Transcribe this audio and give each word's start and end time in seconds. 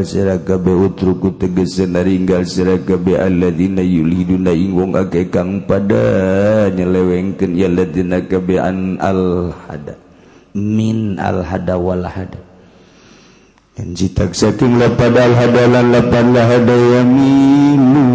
sirakabe 0.08 0.72
utruku 0.72 1.36
tegese 1.36 1.84
naringgal 1.84 2.48
sirakabe 2.48 3.20
alladzina 3.20 3.84
yulhiduna 3.84 4.56
ing 4.56 4.72
wong 4.72 4.96
akeh 4.96 5.28
kang 5.28 5.68
pada 5.68 6.72
nyelewengkeun 6.72 7.52
ya 7.60 7.68
alladzina 7.68 8.24
kabe 8.24 8.56
an 8.56 8.96
al 9.04 9.52
hada 9.68 10.00
min 10.56 11.20
al 11.20 11.44
hada 11.44 11.76
wal 11.76 12.08
hada. 12.08 12.40
Dan 13.76 13.94
jitak 13.94 14.32
saking 14.32 14.80
lapada 14.80 15.28
al 15.28 15.36
hada 15.36 15.68
lan 15.68 15.92
lapada 15.92 16.48
hada 16.48 16.76
yamiluna 17.04 18.08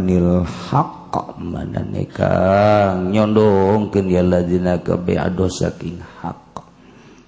anil 0.00 0.48
haqq 0.48 1.36
manane 1.44 2.08
kang 2.08 3.12
nyondongkeun 3.12 4.08
ya 4.08 4.24
alladzina 4.24 4.80
kabe 4.80 5.20
adosa 5.20 5.76
king 5.76 6.00
hak 6.24 6.39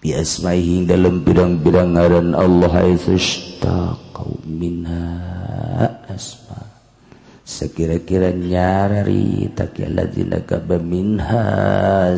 biasmahi 0.03 0.83
dalam 0.83 1.23
bidang-bidang 1.23 1.95
ngaran 1.95 2.35
Allah 2.35 2.75
kau 4.11 4.35
minha 4.43 5.07
asma. 6.11 6.59
Sekira-kira 7.43 8.35
nyarari 8.35 9.51
takalladzina 9.55 10.43
kaba 10.43 10.83
minha 10.83 11.47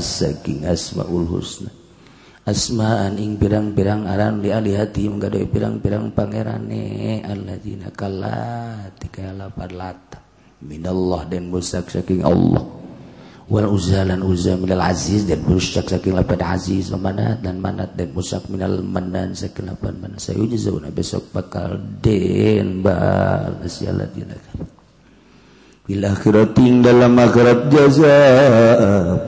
saking 0.01 0.65
asmaul 0.65 1.29
husna. 1.29 1.69
Asmaan 2.45 3.17
ing 3.17 3.41
pirang-pirang 3.41 4.05
aran 4.05 4.45
li 4.45 4.53
ahli 4.53 4.77
hati 4.77 5.09
menggadai 5.09 5.49
pirang-pirang 5.49 6.13
pangerane. 6.13 7.25
Alladzina 7.25 7.89
kala 7.89 8.89
tika 9.01 9.33
lapar 9.33 9.73
lata 9.73 10.21
minallah 10.61 11.25
dan 11.25 11.49
musak 11.49 11.89
saking 11.89 12.21
Allah. 12.21 12.84
wal 13.45 13.69
uzalan 13.69 14.25
uza 14.25 14.57
uzza 14.57 14.57
minal 14.57 14.81
aziz 14.89 15.29
dan 15.29 15.45
berusak 15.45 15.85
saking 15.85 16.17
lapan 16.17 16.41
aziz 16.57 16.89
manat 16.97 17.45
dan 17.45 17.61
manat 17.61 17.93
dan 17.93 18.09
musak 18.17 18.49
minal 18.49 18.81
manan 18.81 19.37
saking 19.37 19.69
lapan 19.69 19.93
manan. 20.01 20.17
Sayujzauna 20.17 20.89
besok 20.89 21.29
bakal 21.33 21.77
den 22.01 22.81
bal 22.81 23.61
ya 23.69 23.93
ladinakan 23.93 24.65
bil 25.85 26.01
akhiratin 26.01 26.81
dalam 26.81 27.13
akhirat 27.21 27.69
jaza 27.69 28.17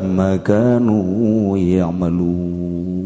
makanu 0.01 1.53
ya'malun. 1.53 2.97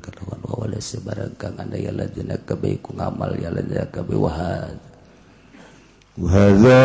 Kalawan 0.00 0.40
wa 0.48 0.64
wala 0.64 0.80
sebarang 0.80 1.36
kang 1.36 1.60
anda 1.60 1.76
ya 1.76 1.92
ladina 1.92 2.40
kabeh 2.40 2.80
ku 2.80 2.96
ngamal 2.96 3.36
ya 3.36 3.52
ladina 3.52 3.84
kabeh 3.92 4.16
wahad 4.16 4.89
وهذا 6.20 6.80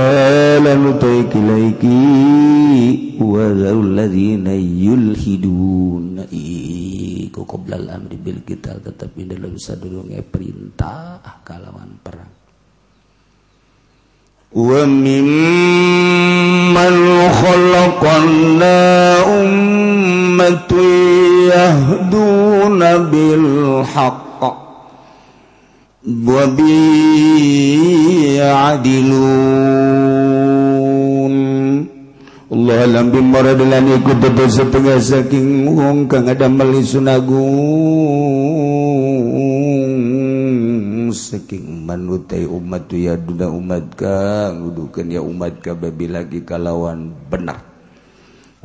لم 0.60 0.84
تيك 0.96 1.32
إليك 1.36 1.84
وذو 3.22 3.82
الذين 3.82 4.48
يلحدون. 4.88 6.06
iku 7.36 7.44
qabla 7.44 7.76
al-amri 7.76 8.16
bil 8.16 8.40
qital 8.48 8.80
tetapi 8.80 9.28
dalam 9.28 9.60
sadurunge 9.60 10.24
perintah 10.24 11.20
kalawan 11.44 12.00
perang. 12.00 12.32
wa 14.56 14.88
mimman 14.88 15.36
khalaqna 17.28 18.80
ummatan 19.28 20.88
yahduna 21.52 23.04
bil 23.12 23.84
haqq 23.84 24.35
وبه 26.06 26.70
adilun 28.46 29.26
Allah 32.46 32.86
alam 32.86 33.10
bimaradalan 33.10 33.98
ikut 33.98 34.22
betul 34.22 34.46
setengah 34.46 35.02
saking 35.02 35.66
wong 35.66 36.06
kang 36.06 36.30
adamel 36.30 36.78
sunagung. 36.86 37.42
Saking 41.10 41.90
manutai 41.90 42.46
umat 42.46 42.86
ya 42.94 43.18
duna 43.18 43.50
umat 43.50 43.98
kang 43.98 44.62
udukan 44.62 45.10
ya 45.10 45.26
umat 45.26 45.58
ka 45.58 45.74
babi 45.74 46.06
lagi 46.06 46.46
kalawan 46.46 47.18
benar. 47.34 47.75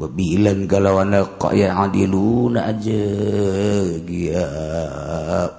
wabilan 0.01 0.65
galawana 0.65 1.21
kaya 1.37 1.77
adiluna 1.77 2.73
aja. 2.73 3.05
Gia 4.09 4.49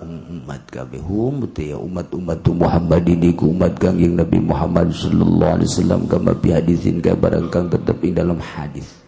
umat 0.01 0.63
kami. 0.73 0.97
Hum 0.97 1.45
ya 1.53 1.77
umat 1.77 2.09
umat 2.09 2.41
Muhammadin 2.49 3.21
iku 3.21 3.53
umat 3.53 3.77
kangjeng 3.77 4.17
Nabi 4.17 4.41
Muhammad 4.41 4.89
sallallahu 4.89 5.61
alaihi 5.61 5.69
wasallam. 5.69 6.01
Kama 6.09 6.33
bi 6.33 6.49
hadisin 6.49 6.97
ka 6.99 7.13
barang 7.13 7.53
kang 7.53 7.69
tetep 7.69 8.01
ing 8.01 8.17
dalam 8.17 8.41
hadis. 8.41 9.00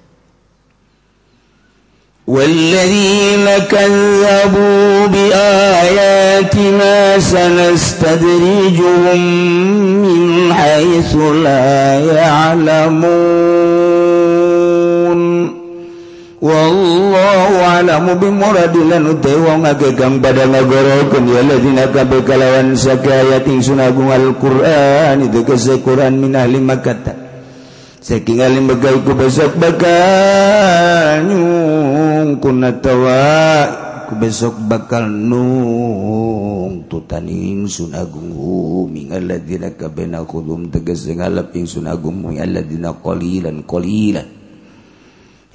والذين 2.29 3.49
كذبوا 3.71 5.07
بآياتنا 5.07 7.19
سنستدرجهم 7.19 9.21
من 10.03 10.55
حيث 10.55 11.17
لا 11.17 12.01
يعلمون 12.01 13.79
Wallahu 16.39 18.15
bimuradilan 18.15 19.11
utai 19.11 19.43
wong 19.43 19.67
ngagegam 19.67 20.23
pada 20.23 20.47
ngagorokeun 20.47 21.35
ya 21.35 21.43
ladina 21.43 21.91
kabeh 21.91 22.23
kalawan 22.23 22.79
sakayating 22.79 23.59
sunagung 23.59 24.15
Al-Qur'an 24.15 25.19
itu 25.19 25.43
kesekuran 25.43 26.15
min 26.15 26.39
ahli 26.39 26.63
sakingali 28.04 28.60
begal 28.68 29.00
ku 29.08 29.16
besok 29.16 29.56
bakal 29.56 31.24
nyungkun 31.24 32.60
atawa 32.68 33.24
ku 34.12 34.20
besok 34.20 34.60
bakal 34.68 35.08
nung. 35.08 36.84
Tutaning 36.92 37.66
sunagung 37.66 38.36
agung 38.36 38.92
huming 38.92 39.10
alladzina 39.16 39.74
kabena 39.74 40.22
khudum 40.28 40.70
tegas 40.70 41.08
ngalap 41.10 41.56
ing 41.58 41.66
sunagung 41.66 42.22
huming 42.22 42.44
alladzina 42.44 42.94
qalilan. 43.00 43.64
Qalilan 43.66 44.44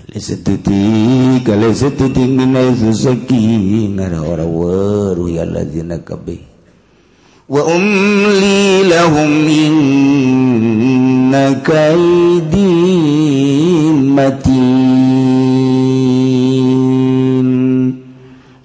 Lesetuti 0.09 1.45
kala 1.45 1.69
setuti 1.77 2.25
minay 2.25 2.73
susaki 2.73 3.93
ngara 3.93 4.25
ora 4.25 4.49
waru 4.49 5.29
ya 5.29 5.45
alladzina 5.45 6.01
kabeh. 6.01 6.41
Wa 7.45 7.61
umli 7.69 8.89
lahum 8.89 9.33
in 9.45 9.77
إن 11.29 11.61
كيدي 11.61 12.73
متين 14.17 15.09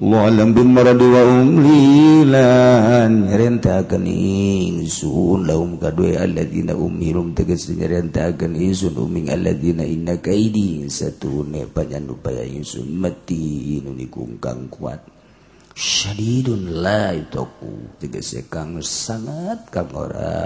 Walam 0.03 0.51
bin 0.51 0.75
maradu 0.75 1.15
wa 1.15 1.23
umli 1.25 2.27
lan 2.27 3.23
nyerentakeun 3.23 4.03
ingsun 4.03 5.47
laum 5.47 5.79
kadue 5.79 6.19
alladzina 6.19 6.75
umhilum 6.75 7.31
tegas 7.31 7.71
nyerentakeun 7.71 8.51
ingsun 8.51 8.99
uming 8.99 9.31
alladzina 9.31 9.87
inna 9.87 10.19
kaidi 10.19 10.85
satune 10.91 11.65
panjan 11.71 12.11
upaya 12.11 12.43
ingsun 12.43 12.93
mati 12.99 13.79
nu 13.79 13.95
kungkang 14.11 14.67
kuat. 14.67 15.01
syadidun 15.73 16.85
la 16.85 17.11
ituku 17.17 17.97
tegese 17.97 18.45
kang 18.49 18.77
sangat 18.81 19.69
kang 19.73 19.89
ora 19.93 20.37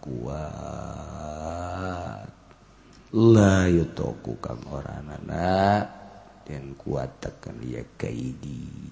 kuat. 0.00 0.68
La 3.10 3.66
yutoku 3.66 4.38
kang 4.38 4.62
ora 4.70 5.02
nana. 5.02 5.82
Dan 6.50 6.74
kuat 6.74 7.22
tekan 7.22 7.62
ya 7.62 7.86
kaidi. 7.94 8.90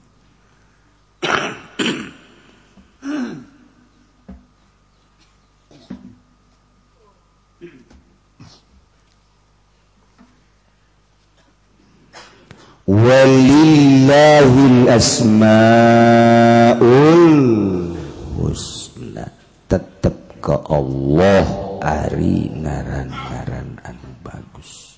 walillahil 12.89 14.89
asmaul 14.89 15.61
husna. 18.41 19.29
Tetap 19.69 20.41
ke 20.41 20.57
Allah 20.73 21.45
ari 21.85 22.49
ngaran-ngaran 22.49 23.77
anu 23.85 24.09
bagus. 24.25 24.97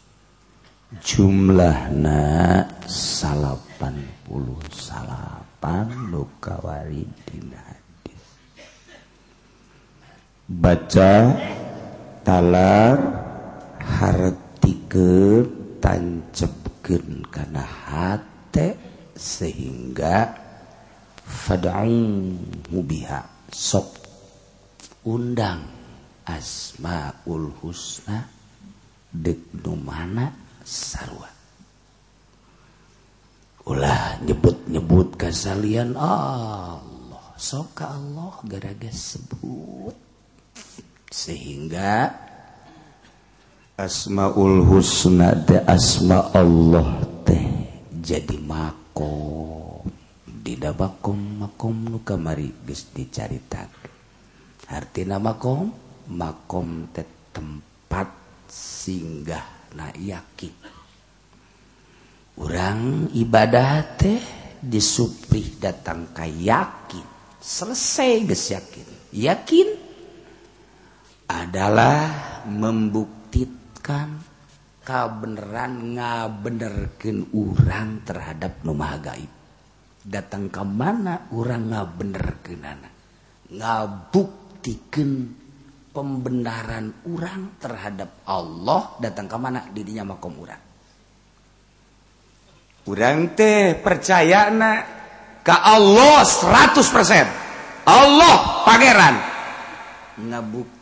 Jumlahna 1.02 2.62
salapan 2.86 3.98
puluh 4.22 4.62
salapan 4.70 5.90
lukawari 6.14 7.02
dina 7.26 7.58
hadis. 7.58 8.22
Baca 10.46 11.34
talar 12.22 12.94
hartikeun 13.82 15.59
ditancapkan 15.80 17.24
karena 17.32 17.64
hati 17.64 18.76
sehingga 19.16 20.28
fadang 21.24 21.88
mubiha 22.68 23.48
sok 23.48 23.88
undang 25.08 25.64
asmaul 26.28 27.48
husna 27.64 28.28
dek 29.08 29.56
mana 29.64 30.28
sarwa 30.60 31.32
ulah 33.64 34.20
nyebut-nyebut 34.20 35.16
kasalian 35.16 35.96
Allah 35.96 37.24
sok 37.40 37.80
Allah 37.80 38.36
gara-gara 38.44 38.92
sebut. 38.92 39.96
Sehingga 41.10 42.12
Asmaul 43.80 44.60
Husna 44.68 45.32
teh 45.48 45.56
asma 45.64 46.28
Allah 46.36 47.00
teh 47.24 47.40
jadi 47.96 48.36
makom. 48.36 49.88
Di 50.28 50.52
makom 50.60 51.40
makom 51.40 51.88
nu 51.88 52.04
kamari 52.04 52.52
geus 52.68 52.92
dicaritakeun. 52.92 53.96
Hartina 54.68 55.16
makom 55.16 55.72
makom 56.12 56.92
teh 56.92 57.32
tempat 57.32 58.12
singgah 58.52 59.72
na 59.72 59.88
yakin 59.96 60.52
orang 62.36 63.08
ibadah 63.16 63.96
teh 63.96 64.20
disupri 64.60 65.56
datang 65.56 66.12
ka 66.12 66.28
yakin. 66.28 67.08
Selesai 67.40 68.28
geus 68.28 68.44
yakin. 68.52 68.88
Yakin 69.16 69.68
adalah 71.32 72.44
membuka 72.44 73.19
menyebutkan 73.80 74.08
kabeneran 74.84 75.96
ngabenerkeun 75.96 77.32
urang 77.32 78.04
terhadap 78.04 78.60
rumah 78.60 79.00
gaib. 79.00 79.32
Datang 80.00 80.48
ke 80.52 80.64
mana 80.64 81.28
urang 81.32 81.72
ngabenerkeunana? 81.72 82.88
Ngabuktikeun 83.50 85.12
pembenaran 85.90 86.92
urang 87.08 87.56
terhadap 87.60 88.24
Allah 88.28 89.00
datang 89.00 89.26
ke 89.28 89.36
mana 89.40 89.64
dirinya 89.72 90.12
makom 90.12 90.36
urang. 90.36 90.62
Urang 92.88 93.36
teh 93.36 93.76
percaya 93.76 94.48
na 94.48 94.72
ke 95.40 95.52
Allah 95.52 96.24
100%. 96.24 97.88
Allah 97.88 98.36
pangeran 98.64 99.16
ngabuk 100.20 100.79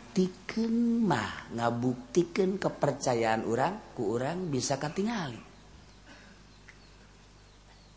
mah 0.57 1.53
ngabuktikan 1.53 2.57
kepercayaan 2.57 3.45
orang 3.45 3.93
ku 3.93 4.17
orang 4.17 4.49
bisa 4.49 4.81
ketinggali 4.81 5.37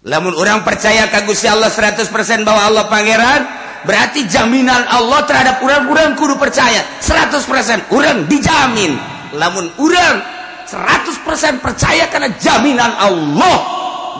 lamun 0.04 0.34
orang 0.34 0.66
percaya 0.66 1.08
ke 1.08 1.24
Gusti 1.24 1.48
Allah 1.48 1.70
100% 1.70 2.10
bahwa 2.44 2.62
Allah 2.68 2.84
pangeran 2.90 3.62
berarti 3.82 4.26
jaminan 4.30 4.86
Allah 4.86 5.26
terhadap 5.26 5.62
orang-orang 5.62 6.14
kudu 6.14 6.38
percaya 6.38 6.82
100% 7.02 7.90
orang 7.94 8.26
dijamin. 8.30 8.94
Lamun 9.38 9.70
orang 9.78 10.16
100% 10.66 11.64
percaya 11.64 12.06
karena 12.08 12.30
jaminan 12.38 12.92
Allah. 12.94 13.56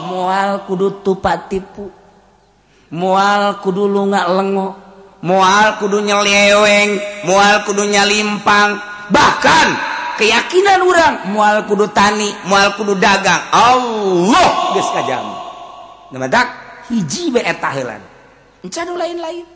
Mual 0.09 0.51
kudu 0.67 1.01
tupat 1.05 1.47
tipu. 1.47 1.87
Mual 2.93 3.57
kudu 3.63 3.89
lu 3.89 4.11
nggak 4.11 4.27
lengo 4.29 4.67
mual 5.23 5.79
kudunya 5.79 6.19
leweng 6.19 6.99
mual 7.23 7.63
kudunya 7.63 8.03
limpang 8.03 8.75
bahkan 9.07 9.67
keyakinan 10.19 10.83
orang 10.83 11.13
mual 11.31 11.63
kudu 11.65 11.89
tani 11.89 12.29
mual 12.45 12.75
kudu 12.75 12.99
dagang. 12.99 13.39
Allah 13.55 14.75
geus 14.75 14.89
kajamu 14.91 15.35
nama 16.13 16.27
dak 16.29 16.47
hiji 16.91 17.31
bae 17.33 17.41
eta 17.41 17.69
heula 17.71 17.97
encan 18.61 18.93
lain-lain. 18.93 19.47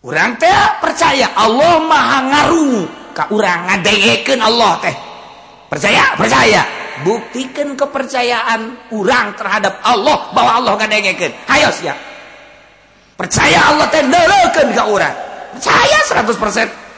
Urang 0.00 0.40
teh 0.40 0.48
percaya 0.80 1.28
Allah 1.36 1.76
maha 1.84 2.18
ngarungu. 2.24 2.84
Ka 3.12 3.28
urang 3.36 3.68
ngadengekeun 3.68 4.40
Allah 4.40 4.80
teh. 4.80 4.96
Percaya 5.68 6.16
percaya. 6.16 6.64
Buktikan 7.04 7.76
kepercayaan 7.76 8.92
urang 8.96 9.36
terhadap 9.36 9.76
Allah 9.84 10.32
bahwa 10.32 10.50
Allah 10.56 10.72
ngadengekeun. 10.80 11.32
Hayos 11.52 11.84
ya 11.84 11.92
percaya 13.20 13.68
Allah 13.68 13.86
teh 13.92 14.00
deulekeun 14.00 14.68
ka 14.72 14.88
urang 14.88 15.12
percaya 15.52 15.98
100% 16.24 16.88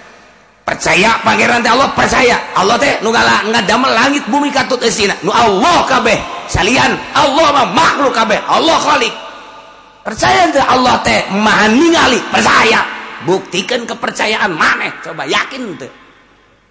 percaya 0.63 1.19
pangeran 1.27 1.59
teh 1.61 1.75
Allah 1.75 1.91
percaya. 1.93 2.39
Allah 2.55 2.79
teh 2.79 3.03
nu 3.03 3.11
ngadamel 3.11 3.91
langit 3.91 4.23
bumi 4.31 4.55
katut 4.55 4.79
eusina 4.79 5.19
nu 5.27 5.35
Allah 5.35 5.83
kabeh. 5.91 6.15
Salian 6.47 6.95
Allah 7.19 7.49
mah 7.51 7.67
makhluk 7.75 8.15
kabeh. 8.15 8.39
Allah 8.47 8.79
khalik. 8.79 9.11
Percaya 10.07 10.55
teh 10.55 10.63
Allah 10.63 11.03
teh 11.03 11.27
maha 11.35 11.67
ningali. 11.67 12.23
Percaya. 12.31 12.87
Buktikan 13.27 13.83
kepercayaan 13.87 14.55
mana 14.55 14.95
coba 15.03 15.27
yakin 15.27 15.75
teh. 15.83 15.91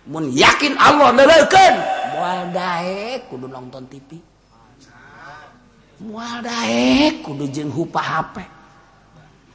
Mun 0.07 0.33
yakin 0.33 0.79
Allah 0.81 1.13
nelekeun 1.13 1.75
moal 2.21 2.41
daek 2.53 3.29
kudu 3.29 3.45
nonton 3.45 3.85
TV 3.85 4.17
moal 6.01 6.41
daek 6.41 7.21
kudu 7.21 7.45
jeung 7.53 7.69
hupa 7.69 8.01
HP 8.01 8.41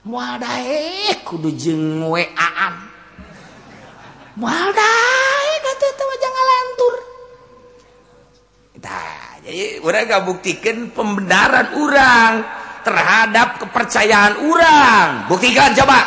moal 0.06 0.38
daek 0.38 1.26
kudu 1.26 1.50
jeung 1.58 2.06
weaan. 2.06 2.74
Mual 4.38 4.70
daek 4.70 5.62
atuh 5.66 5.90
teh 5.98 6.04
mah 6.06 6.18
ngalantur. 6.30 6.94
Tah 8.78 9.42
jadi 9.42 9.82
urang 9.82 10.22
buktikan 10.22 10.94
pembenaran 10.94 11.74
urang 11.74 12.34
terhadap 12.86 13.66
kepercayaan 13.66 14.34
urang. 14.46 15.08
Buktikan 15.26 15.74
coba. 15.74 15.98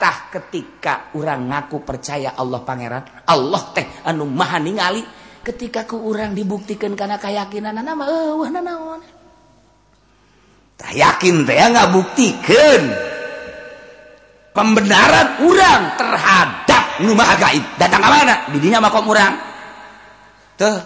Tah 0.00 0.32
ketika 0.32 1.12
urang 1.14 1.52
ngaku 1.52 1.84
percaya 1.84 2.32
Allah 2.34 2.64
pangeran 2.64 3.28
Allah 3.28 3.62
teh 3.76 3.86
anu 4.08 4.24
maha 4.24 4.56
ningali. 4.56 5.04
Ketika 5.44 5.84
ku 5.84 6.00
urang 6.00 6.32
dibuktikan 6.32 6.96
karena 6.96 7.20
keyakinan 7.20 7.76
nama 7.76 8.08
eueuh 8.08 8.48
nanaon 8.48 9.13
yakin 10.92 11.48
teh 11.48 11.56
nggak 11.56 11.88
buktikan 11.94 12.82
pembenaran 14.52 15.40
orang 15.40 15.82
terhadap 15.96 16.84
numah 17.00 17.30
gaib. 17.40 17.64
Datang 17.80 18.04
ke 18.04 18.08
mana? 18.10 18.34
Didinya 18.52 18.84
makom 18.84 19.08
orang 19.08 19.34
tuh. 20.60 20.78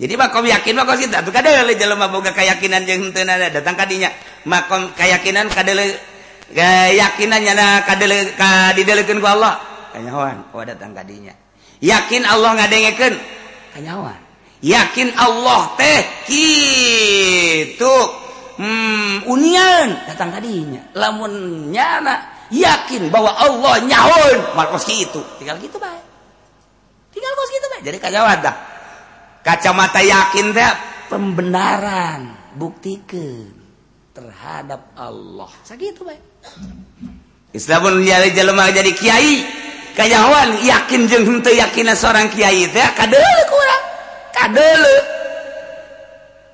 Jadi 0.00 0.14
makom 0.16 0.44
yakin 0.44 0.74
makom 0.76 0.96
kita 0.96 1.24
tuh 1.24 1.32
kada 1.32 1.64
jelema 1.72 2.12
boga 2.12 2.36
keyakinan 2.36 2.84
jeung 2.84 3.14
teu 3.16 3.24
datang 3.24 3.76
ka 3.78 3.88
dinya. 3.88 4.12
Makom 4.44 4.92
keyakinan 4.96 5.48
kada 5.48 5.72
le 5.72 5.86
keyakinan 6.52 7.40
nyana 7.40 7.84
kada 7.88 8.04
le 8.04 8.36
kadidelekeun 8.36 9.20
ku 9.20 9.28
Allah. 9.28 9.60
Kanyawan 9.96 10.52
oh 10.52 10.64
datang 10.64 10.92
ka 10.92 11.04
dinya. 11.04 11.32
Yakin 11.80 12.28
Allah 12.28 12.60
ngadengekeun? 12.60 13.14
Kanyawan 13.72 14.30
yakin 14.60 15.16
Allah 15.16 15.72
teh 15.80 16.00
kitu 16.28 17.96
hmm, 18.60 19.24
unian. 19.24 19.88
Datang 20.04 20.36
tadinya. 20.36 20.84
Lamun 20.92 21.32
nyana 21.72 22.46
yakin 22.52 23.08
bahwa 23.08 23.32
Allah 23.32 23.80
nyahun. 23.80 24.52
Malkos 24.52 24.84
itu 24.92 25.24
tinggal 25.40 25.56
gitu 25.56 25.80
baik 25.80 26.10
tinggal 27.10 27.32
kos 27.34 27.50
gitu 27.50 27.66
baik 27.74 27.82
jadi 27.82 27.98
kacamata 27.98 28.52
kacamata 29.42 30.00
yakin 30.02 30.54
teh 30.54 30.72
pembenaran. 31.10 32.38
Buktikan 32.50 33.46
terhadap 34.10 34.90
Allah. 34.98 35.46
Segitu 35.62 36.02
baik 36.02 36.18
Islam 37.54 37.78
pun 37.82 37.94
jadi 38.02 38.30
jelema 38.34 38.70
jadi 38.74 38.90
kiai. 38.90 39.62
Kayawan 39.90 40.62
yakin 40.62 41.10
jeung 41.10 41.26
henteu 41.26 41.54
yakinna 41.54 41.98
seorang 41.98 42.30
kiai 42.30 42.66
teh 42.70 42.88
kadele 42.94 43.42
kurang 43.46 43.82
kadele 44.34 45.19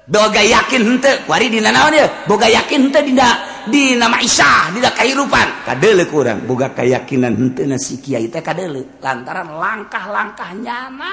boga 0.07 0.43
yakin 0.43 0.83
henteu. 0.87 1.27
Wari 1.27 1.51
dina 1.51 1.75
naon 1.75 1.95
ye 1.95 2.07
boga 2.31 2.47
yakin 2.47 2.89
henteu 2.89 3.03
dina 3.03 3.29
di 3.67 3.99
nama 3.99 4.23
Isyah 4.23 4.71
dina 4.71 4.95
kahirupan 4.95 5.67
kadele 5.67 6.07
kurang 6.07 6.47
boga 6.47 6.71
keyakinan 6.71 7.35
henteu 7.35 7.67
na 7.67 7.77
si 7.83 7.99
kiai 7.99 8.31
teh 8.31 8.39
kadele 8.39 9.03
lantaran 9.03 9.59
langkah-langkah 9.59 10.55
nyana 10.55 11.11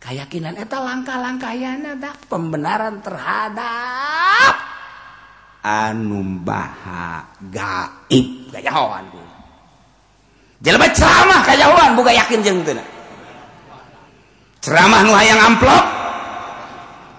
keyakinan 0.00 0.56
eta 0.56 0.80
langkah-langkah 0.80 1.52
yana 1.52 2.00
dah 2.00 2.16
pembenaran 2.32 3.04
terhadap 3.04 4.54
anu 5.60 6.24
baha 6.40 7.28
gaib. 7.52 8.48
Kajahoan 8.56 9.04
jelema 10.64 10.88
ceramah 10.96 11.44
kajahoan 11.44 11.92
boga 11.92 12.16
yakin 12.16 12.40
jeung 12.40 12.64
teu 12.64 12.80
ceramah 14.64 15.04
nu 15.04 15.12
hayang 15.12 15.36
amplop. 15.44 16.05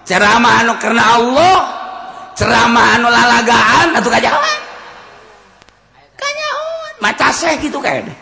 Ceramah 0.08 0.64
anu 0.64 0.72
karena 0.80 1.04
Allah 1.20 1.58
ceramah 2.32 2.96
anu 2.96 3.12
lalagaan 3.12 3.92
atau 4.00 4.08
kajawan 4.08 4.60
kanyahoan 6.16 6.94
maca 7.04 7.28
seh 7.28 7.60
gitu 7.60 7.76
kayak 7.84 8.08
deh 8.08 8.18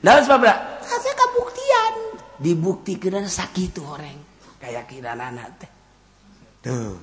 dalam 0.00 0.24
sebab 0.24 0.40
saya 0.80 1.12
kabuktian. 1.12 1.94
Dibuktikan 2.40 3.20
sakit 3.28 3.76
orang. 3.84 4.16
Kayak 4.56 4.88
kira 4.88 5.12
anak 5.12 5.60
teh. 5.60 5.70
Tuh. 6.64 6.96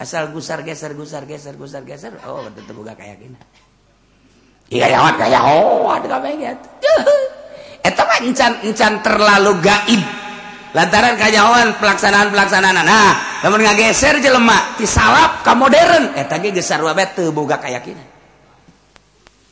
Asal 0.00 0.32
gusar 0.32 0.64
geser 0.64 0.96
gusar 0.96 1.28
geser 1.28 1.56
gusar 1.56 1.84
geser. 1.84 2.16
Oh 2.24 2.44
betul 2.48 2.80
buka 2.80 2.96
kayak 2.96 3.20
gini. 3.20 3.36
Iya 4.72 4.88
kayak 4.88 5.20
kayak 5.20 5.42
oh 5.44 5.92
ada 5.92 6.16
kayak 6.24 6.36
gitu 6.40 7.16
encan 7.84 8.94
terlalu 9.04 9.60
gaib. 9.60 10.02
Lantaran 10.74 11.14
kanyawan 11.14 11.78
pelaksanaan-pelaksanaan 11.78 12.82
nah 12.82 13.14
namun 13.46 13.62
ngageser 13.62 14.18
jelemak 14.18 14.74
disalap 14.74 15.46
ke 15.46 15.52
modern. 15.54 16.18
Eh 16.18 16.26
tadi 16.26 16.50
geser 16.50 16.82
wabe 16.82 17.06
teboga 17.14 17.62
boga 17.62 17.94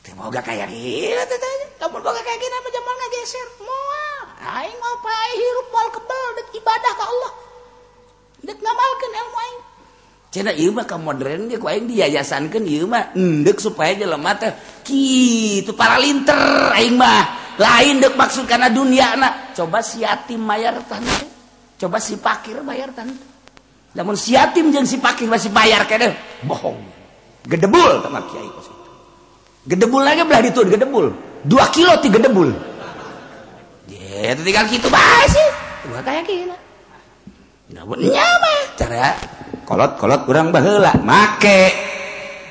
teboga 0.03 0.43
keyakinan 0.43 1.27
tetanya 1.31 1.67
namun 1.79 2.03
boga 2.03 2.19
keyakinan 2.27 2.59
apa 2.59 2.69
jamal 2.75 2.95
ngageser. 2.99 3.47
Moal 3.63 4.25
aing 4.43 4.77
mau 4.83 4.97
pae 4.99 5.31
hirup 5.39 5.67
moal 5.71 5.89
kebel 5.95 6.25
dek 6.43 6.49
ibadah 6.59 6.93
ke 6.99 7.05
Allah. 7.07 7.33
Dek 8.43 8.59
ngamalkeun 8.59 9.13
ilmu 9.15 9.37
aing. 9.39 9.61
Cina 10.33 10.51
ieu 10.51 10.75
mah 10.75 10.91
ka 10.91 10.99
modern 10.99 11.47
ge 11.47 11.63
ku 11.63 11.71
aing 11.71 11.87
diyayasankeun 11.87 12.67
ieu 12.67 12.91
mah 12.91 13.15
endek 13.15 13.63
supaya 13.63 13.95
jelema 13.95 14.35
teh 14.35 14.51
kitu 14.83 15.71
para 15.79 16.03
linter 16.03 16.75
aing 16.75 16.99
mah. 16.99 17.42
lain 17.61 18.01
dek 18.01 18.15
maksud 18.17 18.49
karena 18.49 18.73
dunia 18.73 19.17
anak 19.19 19.33
coba 19.57 19.85
si 19.85 20.01
yatim 20.05 20.45
bayar 20.45 20.81
tante 20.89 21.29
coba 21.77 21.99
si 22.01 22.17
pakir 22.17 22.61
bayar 22.65 22.93
tante 22.97 23.21
namun 23.93 24.17
si 24.17 24.33
yatim 24.33 24.73
jeung 24.73 24.89
si 24.89 24.97
pakir 24.97 25.29
masih 25.29 25.53
bayar 25.53 25.85
kayaknya 25.85 26.17
bohong. 26.49 26.81
Gedebul 27.43 28.01
sama 28.07 28.23
kiai 28.31 28.49
gedebul 29.67 30.03
lagi 30.07 30.23
belah 30.23 30.43
ditun 30.47 30.67
gedebul. 30.71 31.11
Dua 31.43 31.67
kilo 31.75 31.99
tiga 31.99 32.23
gedebul. 32.23 32.55
Ya 33.91 34.39
tinggal 34.39 34.71
gitu 34.71 34.87
bae 34.87 35.25
sih. 35.27 35.49
Gua 35.91 36.01
kayak 36.07 36.23
gini 36.25 36.55
namun 37.73 38.05
nyama 38.05 38.55
cara 38.77 39.17
kolot 39.65 39.97
kolot 39.97 40.23
kurang 40.29 40.53
bahela 40.53 40.93
make. 41.03 41.73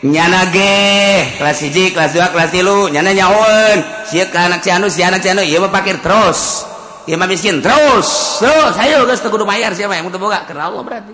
Nyana 0.02 0.50
ge 0.50 1.38
kelas 1.38 1.62
hiji 1.62 1.94
kelas 1.94 2.18
dua 2.18 2.34
kelas 2.34 2.50
tilu 2.50 2.90
nyana 2.90 3.14
nyawan 3.14 3.78
siap 4.10 4.34
ke 4.34 4.38
anak 4.42 4.66
cianu 4.66 4.90
si 4.90 5.06
anak 5.06 5.22
cianu 5.22 5.46
iya 5.46 5.62
pakir 5.70 6.02
terus. 6.02 6.66
Iya 7.06 7.18
mah 7.18 7.26
miskin 7.26 7.66
terus. 7.66 8.38
Terus 8.38 8.74
ayo 8.78 9.06
guys 9.10 9.22
kudu 9.22 9.46
bayar 9.46 9.74
siapa 9.74 9.98
yang 9.98 10.10
mau 10.10 10.22
boga? 10.22 10.46
Karena 10.46 10.70
Allah 10.70 10.84
berarti. 10.86 11.14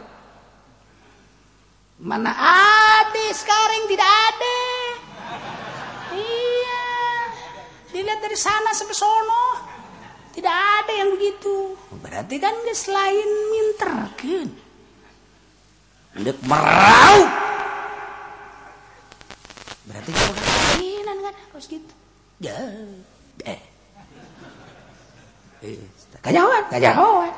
Mana 2.04 2.32
ada 2.36 3.26
sekarang 3.32 3.88
tidak 3.88 4.12
ada. 4.12 4.60
Iya. 6.16 6.84
Dilihat 7.96 8.20
dari 8.20 8.36
sana 8.36 8.76
sampai 8.76 8.96
sono 8.96 9.46
tidak 10.36 10.52
ada 10.54 10.92
yang 10.92 11.10
begitu. 11.16 11.76
Berarti 12.04 12.36
kan 12.38 12.56
selain 12.76 13.30
minter 13.52 13.92
kan 14.12 14.48
Dek 16.18 16.38
meraup 16.50 17.30
berarti 19.88 20.12
kemungkinan 20.12 21.18
kan? 21.24 21.34
Harus 21.56 21.66
gitu. 21.72 21.94
Ya 22.38 22.54
eh 23.48 23.58
kanyawan 26.22 26.70
kanyawan 26.70 27.34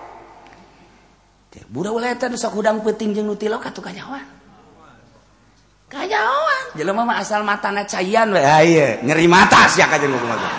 budak 1.71 1.93
uletan 1.95 2.35
sok 2.35 2.59
udang 2.59 2.83
peting 2.83 3.15
jeung 3.15 3.29
nutilo 3.29 3.61
katuh 3.61 3.79
kanyawan 3.79 4.25
kanyawan 5.87 6.63
jelema 6.75 7.07
mah 7.07 7.21
asal 7.23 7.47
matana 7.47 7.87
cayan 7.87 8.33
we. 8.35 8.41
Ha 8.41 8.65
ieu 8.65 8.99
nyeri 9.07 9.29
mata 9.29 9.69
sia 9.71 9.87
ka 9.87 10.01
jeung 10.01 10.17
kumaha 10.17 10.49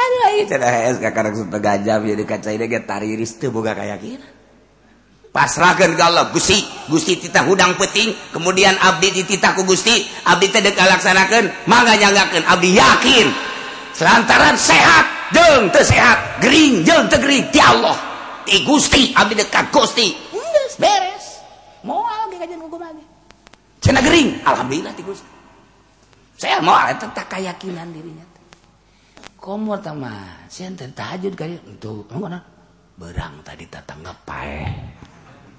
Aduh, 0.00 0.26
ayo, 0.26 0.42
cina 0.48 0.90
es 0.90 0.98
kakak 0.98 1.22
raksud 1.30 1.52
tegajam, 1.52 2.02
jadi 2.02 2.24
kacau 2.26 2.50
ini 2.50 2.66
get 2.66 2.88
tariris 2.88 3.36
tuh 3.38 3.52
boga 3.54 3.78
kayak 3.78 4.00
gini. 4.02 4.39
pasrahkan 5.30 5.94
ke 5.94 6.02
Allah 6.02 6.30
Gusti. 6.34 6.62
Gusti 6.90 7.18
titah 7.18 7.46
hudang 7.46 7.78
peting 7.78 8.14
kemudian 8.34 8.74
abdi 8.78 9.14
dititahku 9.14 9.66
Gusti. 9.66 10.06
Abdi 10.26 10.50
teh 10.50 10.60
laksanakan 10.62 11.66
mangga 11.70 11.96
nyanggakeun. 11.96 12.44
Abdi 12.46 12.76
yakin 12.76 13.26
selantaran 13.94 14.54
sehat 14.58 15.34
jeung 15.34 15.70
teu 15.70 15.82
sehat 15.82 16.42
gering 16.42 16.82
jeung 16.82 17.06
teu 17.06 17.18
gering 17.22 17.48
ti 17.54 17.58
Allah. 17.62 17.96
Ti 18.46 18.66
Gusti 18.66 19.14
abdi 19.14 19.34
dekat 19.38 19.70
Gusti. 19.70 20.14
Beres 20.34 20.74
beres. 20.78 21.26
Moal 21.86 22.28
ge 22.30 22.36
kajian 22.38 22.60
hukum 22.60 22.82
lagi. 22.82 23.04
Cenah 23.80 24.02
gering 24.04 24.42
alhamdulillah 24.44 24.92
ti 24.92 25.02
Gusti. 25.06 25.30
Saya 26.40 26.64
mau 26.64 26.76
eta 26.88 27.04
tak 27.12 27.36
keyakinan 27.36 27.92
dirinya 27.92 28.30
komor 29.40 29.80
tamah 29.80 30.44
sian 30.52 30.76
teh 30.76 30.84
tahajud 30.92 31.32
kali 31.32 31.56
untuk 31.64 32.04
berang 33.00 33.40
tadi 33.40 33.64
tatangga 33.64 34.12
pae 34.28 34.68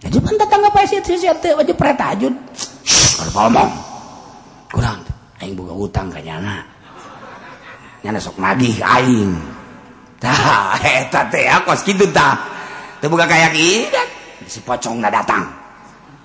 Ajupan 0.02 0.34
datang 0.34 0.66
apa 0.66 0.82
sih 0.90 0.98
sih 1.06 1.30
teh 1.38 1.54
wajib 1.54 1.78
pretajud. 1.78 2.34
Ngomong. 3.38 3.70
Kurang. 4.74 5.06
Aing 5.38 5.54
boga 5.54 5.78
utang 5.78 6.10
ka 6.10 6.18
nyana. 6.18 6.66
Nyana 8.02 8.18
sok 8.18 8.42
nagih 8.42 8.82
aing. 8.82 9.38
Tah 10.18 10.78
eta 11.06 11.30
teh 11.30 11.46
kos 11.66 11.86
kitu 11.86 12.10
tah. 12.10 12.34
Teu 12.98 13.14
boga 13.14 13.30
kayakinan. 13.30 14.08
Si 14.50 14.62
pocongna 14.66 15.14
datang. 15.14 15.46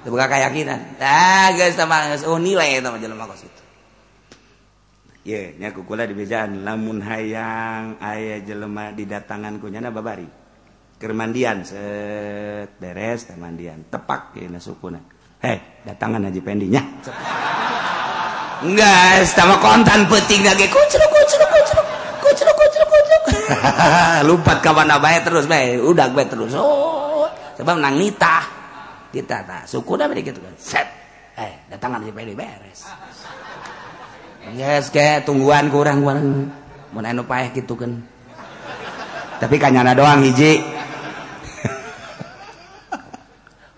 Teu 0.00 0.08
boga 0.08 0.24
kayakinan. 0.24 0.96
Tah 0.96 1.52
geus 1.52 1.76
tamah 1.76 2.16
geus 2.16 2.24
oh 2.24 2.40
nilai 2.40 2.80
eta 2.80 2.88
mah 2.88 3.00
jelema 3.00 3.28
kos 3.28 3.44
itu. 3.44 3.62
Ye, 5.26 5.58
nya 5.58 5.74
kukula 5.74 6.06
dibejaan 6.06 6.62
lamun 6.62 7.02
hayang 7.02 7.98
aya 7.98 8.38
jelema 8.46 8.94
didatangan 8.94 9.58
ku 9.58 9.66
nyana 9.68 9.90
babari. 9.90 10.45
Kermandian 10.96 11.60
set 11.60 12.80
beres 12.80 13.28
teh 13.28 13.36
mandian 13.36 13.84
tepak 13.92 14.32
kena 14.32 14.56
sukuna. 14.56 14.96
Heh 15.44 15.84
datangan 15.84 16.24
Haji 16.24 16.40
Pendinya 16.40 16.80
enggak 18.64 19.28
sama 19.28 19.60
kontan 19.60 20.08
peting 20.08 20.40
lagi. 20.40 20.64
Kucruk 20.72 21.10
kucruk 21.12 21.48
kucruk. 21.52 21.86
Kucruk 22.24 22.54
kucruk 22.56 22.88
kucruk. 22.88 23.22
Lupa 24.28 24.56
kawan 24.64 24.88
abai 24.88 25.20
terus 25.20 25.44
bae 25.44 25.76
udah 25.76 26.08
bae 26.16 26.24
terus. 26.24 26.56
Oh 26.56 27.28
sebab 27.60 27.76
nang 27.76 28.00
nita. 28.00 28.44
Kita 29.12 29.44
tak 29.44 29.64
suku 29.68 30.00
dah 30.00 30.08
begitu 30.08 30.40
kan. 30.40 30.54
Set. 30.56 30.88
Eh 31.36 31.68
datangan 31.68 32.00
Haji 32.00 32.12
Pendi 32.16 32.32
beres. 32.32 32.88
Yes, 34.54 34.94
ke 34.94 35.26
tungguan 35.26 35.68
kurang 35.68 36.00
kurang. 36.06 36.48
Mau 36.94 37.02
nanya 37.02 37.20
gitu 37.52 37.74
kan. 37.76 38.00
Tapi 39.36 39.56
kanyana 39.60 39.92
doang 39.92 40.24
hiji. 40.24 40.75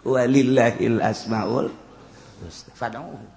walillahil 0.04 1.00
asmaul 1.02 1.72
fad'uhu 2.76 3.34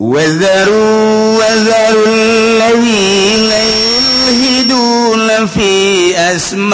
وذروا 0.00 1.38
وذروا 1.38 2.06
الذين 2.06 3.52
يلهدون 3.52 5.46
في 5.46 5.70
أسمائه 6.18 6.64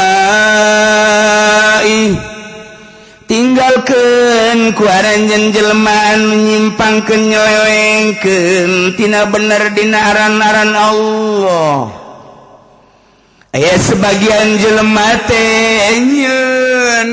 tinggalkan 3.30 4.74
kuaranjen 4.74 5.54
jelmaan 5.54 6.26
menyimpangkan 6.26 7.30
nyelewengkan 7.30 8.98
tina 8.98 9.30
bener 9.30 9.70
dina 9.70 10.10
aran-aran 10.10 10.74
Allah 10.74 11.94
sebagian 13.54 14.58
jelematenya 14.58 16.53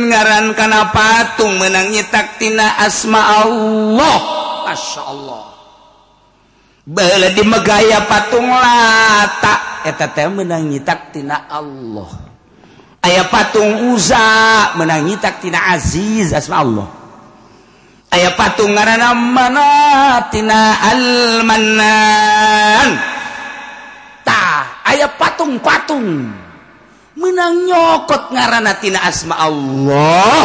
ngaran 0.08 0.52
kana 0.52 0.92
patung 0.92 1.56
menang 1.56 1.88
nyitaktina 1.92 2.78
asma 2.84 3.44
Allah. 3.44 4.18
Masya 4.68 5.02
Allah. 5.04 5.42
Bala 6.82 7.28
di 7.30 7.42
megaya 7.46 8.04
patung 8.04 8.48
lata. 8.50 9.84
Eta 9.88 10.12
teh 10.12 10.28
menang 10.30 10.68
nyitaktina 10.68 11.50
Allah. 11.50 12.10
Aya 13.02 13.26
patung 13.26 13.90
Uza 13.90 14.70
menang 14.78 15.08
nyitaktina 15.08 15.74
Aziz 15.74 16.30
asma 16.30 16.62
Allah. 16.62 16.88
Aya 18.12 18.36
patung 18.36 18.76
ngaran 18.76 19.16
manatina 19.32 20.84
Al-Mannan. 20.92 22.90
Ta 24.22 24.42
aya 24.84 25.08
patung-patung. 25.16 26.30
menang 27.16 27.68
nyokot 27.68 28.32
ngarantina 28.32 29.02
asma 29.04 29.34
Allah. 29.38 30.44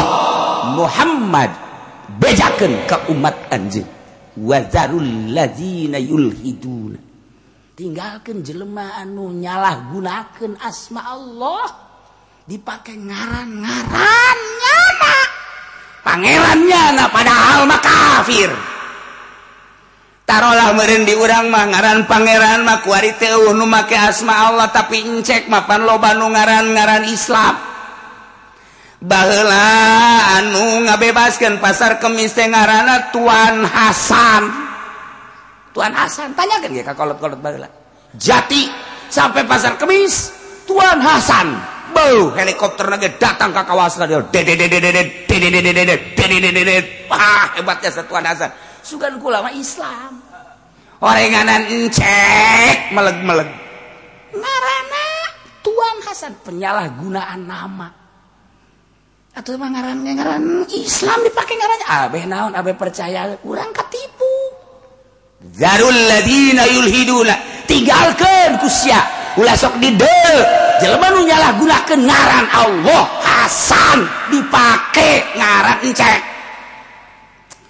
Muhammad. 0.76 1.52
Bejaken 2.18 2.88
ke 2.88 2.98
umat 3.14 3.36
anjing. 3.52 3.86
Wazarul 4.40 5.34
lazina 5.36 6.00
yulhiduna. 6.00 6.98
Tinggalkan 7.78 8.42
jelema 8.42 8.98
anu 8.98 9.30
nyalah 9.36 9.92
gunakan 9.94 10.58
asma 10.64 11.14
Allah. 11.14 11.68
Dipakai 12.48 12.96
ngaran-ngaran 12.96 14.40
nyana 14.40 15.16
pangerannya 16.08 16.84
na 16.96 17.06
padahal 17.12 17.68
mah 17.68 17.82
kafir. 17.84 18.48
tarolah 20.28 20.76
meren 20.76 21.08
di 21.08 21.16
urang 21.16 21.48
mah 21.48 21.72
ngaran 21.72 22.04
pangeran 22.04 22.68
mah 22.68 22.84
kuari 22.84 23.16
teu 23.16 23.56
nu 23.56 23.64
make 23.64 23.96
asma 23.96 24.52
Allah 24.52 24.68
tapi 24.76 25.08
encek 25.08 25.48
mapan 25.48 25.88
loba 25.88 26.12
nu 26.20 26.28
ngaran 26.28 26.76
ngaran 26.76 27.08
Islam. 27.08 27.56
Baheula 28.98 29.70
anu 30.42 30.90
ngabebaskeun 30.90 31.62
pasar 31.64 32.04
kemis 32.04 32.36
teh 32.36 32.44
ngaranna 32.44 33.16
Tuan 33.16 33.64
Hasan. 33.64 34.44
Tuan 35.72 35.96
Hasan 35.96 36.36
tanyakeun 36.36 36.76
ge 36.76 36.84
ka 36.84 36.92
kolot-kolot 36.92 37.40
baheula. 37.40 37.72
Jati 38.20 38.68
sampai 39.08 39.48
pasar 39.48 39.80
kemis 39.80 40.36
Tuan 40.68 41.00
Hasan. 41.00 41.56
Bau 41.88 42.36
helikopter 42.36 42.84
nage 42.92 43.16
datang 43.16 43.56
ke 43.56 43.64
kawasan 43.64 44.12
dia 44.12 44.20
dedet 44.28 44.68
dedet 44.68 45.08
hebatnya 47.56 48.04
Tuan 48.04 48.28
Hasan 48.28 48.67
sugan 48.88 49.20
kulama 49.20 49.52
Islam. 49.52 50.24
Orenganan 51.04 51.68
encek 51.68 52.96
meleg-meleg 52.96 53.50
narana 54.34 55.06
Tuan 55.62 55.98
Hasan 56.08 56.34
penyalahgunaan 56.42 57.44
nama. 57.44 57.92
Atau 59.36 59.54
emang 59.54 59.76
ngaran 59.76 60.02
ngaran 60.02 60.66
Islam 60.74 61.22
dipakai 61.22 61.54
ngaran 61.60 61.82
abeh 61.86 62.24
naon 62.26 62.54
abeh 62.58 62.74
percaya 62.74 63.30
kurang 63.44 63.70
ketipu 63.70 64.34
zarul 65.54 65.94
ladina 65.94 66.66
yulhiduna 66.66 67.66
tinggalkan 67.70 68.58
kusya 68.58 68.98
ulah 69.38 69.54
sok 69.54 69.78
didel. 69.78 70.38
Jelema 70.82 71.14
nu 71.14 71.26
nyalahgunakeun 71.26 72.02
ngaran 72.06 72.46
Allah 72.50 73.04
Hasan 73.22 74.00
dipakai 74.34 75.38
ngaran 75.38 75.78
encek. 75.86 76.37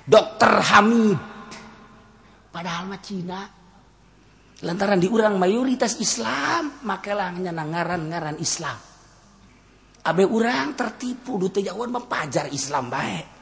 dokter 0.07 0.53
Hamid. 0.63 1.19
Padahal 2.49 2.89
Cina 3.03 3.43
lantaran 4.65 4.97
diurang 4.97 5.37
mayoritas 5.37 6.01
Islam 6.01 6.81
makelahnya 6.81 7.53
ngaran-ngaran 7.53 8.39
Islam. 8.41 8.79
Abe 10.07 10.23
urang 10.23 10.73
tertipu 10.73 11.35
dute 11.35 11.59
jawan 11.59 11.91
mempajar 11.91 12.47
Islam 12.47 12.87
baik 12.87 13.37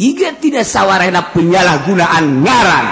Iga 0.00 0.38
tidak 0.40 0.64
sawarena 0.64 1.28
penyalahgunaan 1.28 2.24
ngaran. 2.40 2.86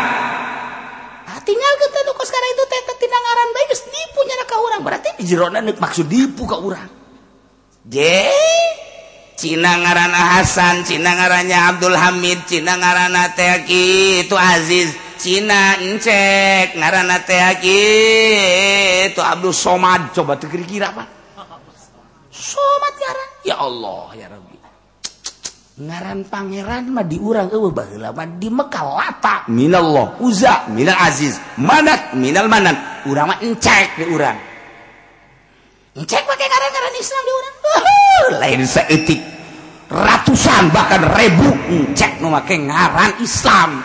Nah, 1.24 1.40
tinggal 1.40 1.72
kita 1.80 1.98
dok 2.04 2.20
sekarang 2.20 2.50
itu 2.52 2.64
teh 2.68 2.82
tidak 3.00 3.20
ngaran 3.22 3.48
baik 3.54 3.68
dipunya 3.88 4.34
ke 4.44 4.56
orang 4.60 4.80
berarti 4.84 5.08
jerona 5.24 5.60
maksud 5.62 6.04
dipu 6.04 6.44
ke 6.44 6.56
orang 6.58 6.88
jeng 7.88 8.67
Cina 9.38 9.78
ngaranana 9.78 10.34
Hasan 10.34 10.82
Cina 10.82 11.14
ngarannya 11.14 11.54
Abdul 11.70 11.94
Hamid 11.94 12.50
Cina 12.50 12.74
ngaranana 12.74 13.30
teki 13.38 14.26
itu 14.26 14.34
Aziz. 14.34 14.90
Cina 15.14 15.78
encek 15.78 16.74
ngaranana 16.74 17.22
teki 17.22 17.82
itu 19.14 19.22
Abdul 19.22 19.54
Somad. 19.54 20.10
Coba 20.10 20.34
tuh 20.42 20.50
kira-kira 20.50 20.90
apa 20.90 21.06
Somad 22.34 22.94
ngaran 22.98 23.28
ya 23.46 23.56
Allah 23.62 24.06
ya 24.18 24.26
Rabbi. 24.26 24.56
Ngaran 25.86 26.18
pangeran 26.26 26.90
mah 26.90 27.06
diurang 27.06 27.54
eueuh 27.54 27.70
baheula 27.70 28.10
mah 28.10 28.26
di 28.26 28.50
Mekah 28.50 28.84
lata. 28.90 29.36
Minallah. 29.46 30.18
Uza 30.18 30.66
minal 30.74 30.98
aziz. 30.98 31.38
Manat 31.62 32.18
minal 32.18 32.50
manan 32.50 32.74
urang 33.06 33.30
mah 33.30 33.38
encek 33.38 34.02
di 34.02 34.04
urang. 34.10 34.57
Encek 35.98 36.22
pakai 36.22 36.46
ngaran-ngaran 36.46 36.94
Islam 36.96 37.22
di 37.22 37.32
urang 37.34 37.56
lain 38.38 38.60
saeutik 38.62 39.20
ratusan 39.90 40.70
bahkan 40.70 41.02
ribu 41.18 41.48
encek 41.68 42.22
nu 42.22 42.30
make 42.30 42.54
ngaran 42.54 43.18
Islam 43.18 43.82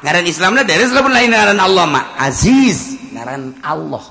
ngaran 0.00 0.26
Islamna 0.26 0.64
dari 0.64 0.88
lamun 0.88 1.12
lain 1.12 1.30
ngaran 1.30 1.58
Allah 1.60 1.84
mah 1.84 2.04
aziz 2.16 2.96
ngaran 3.12 3.60
Allah 3.60 4.04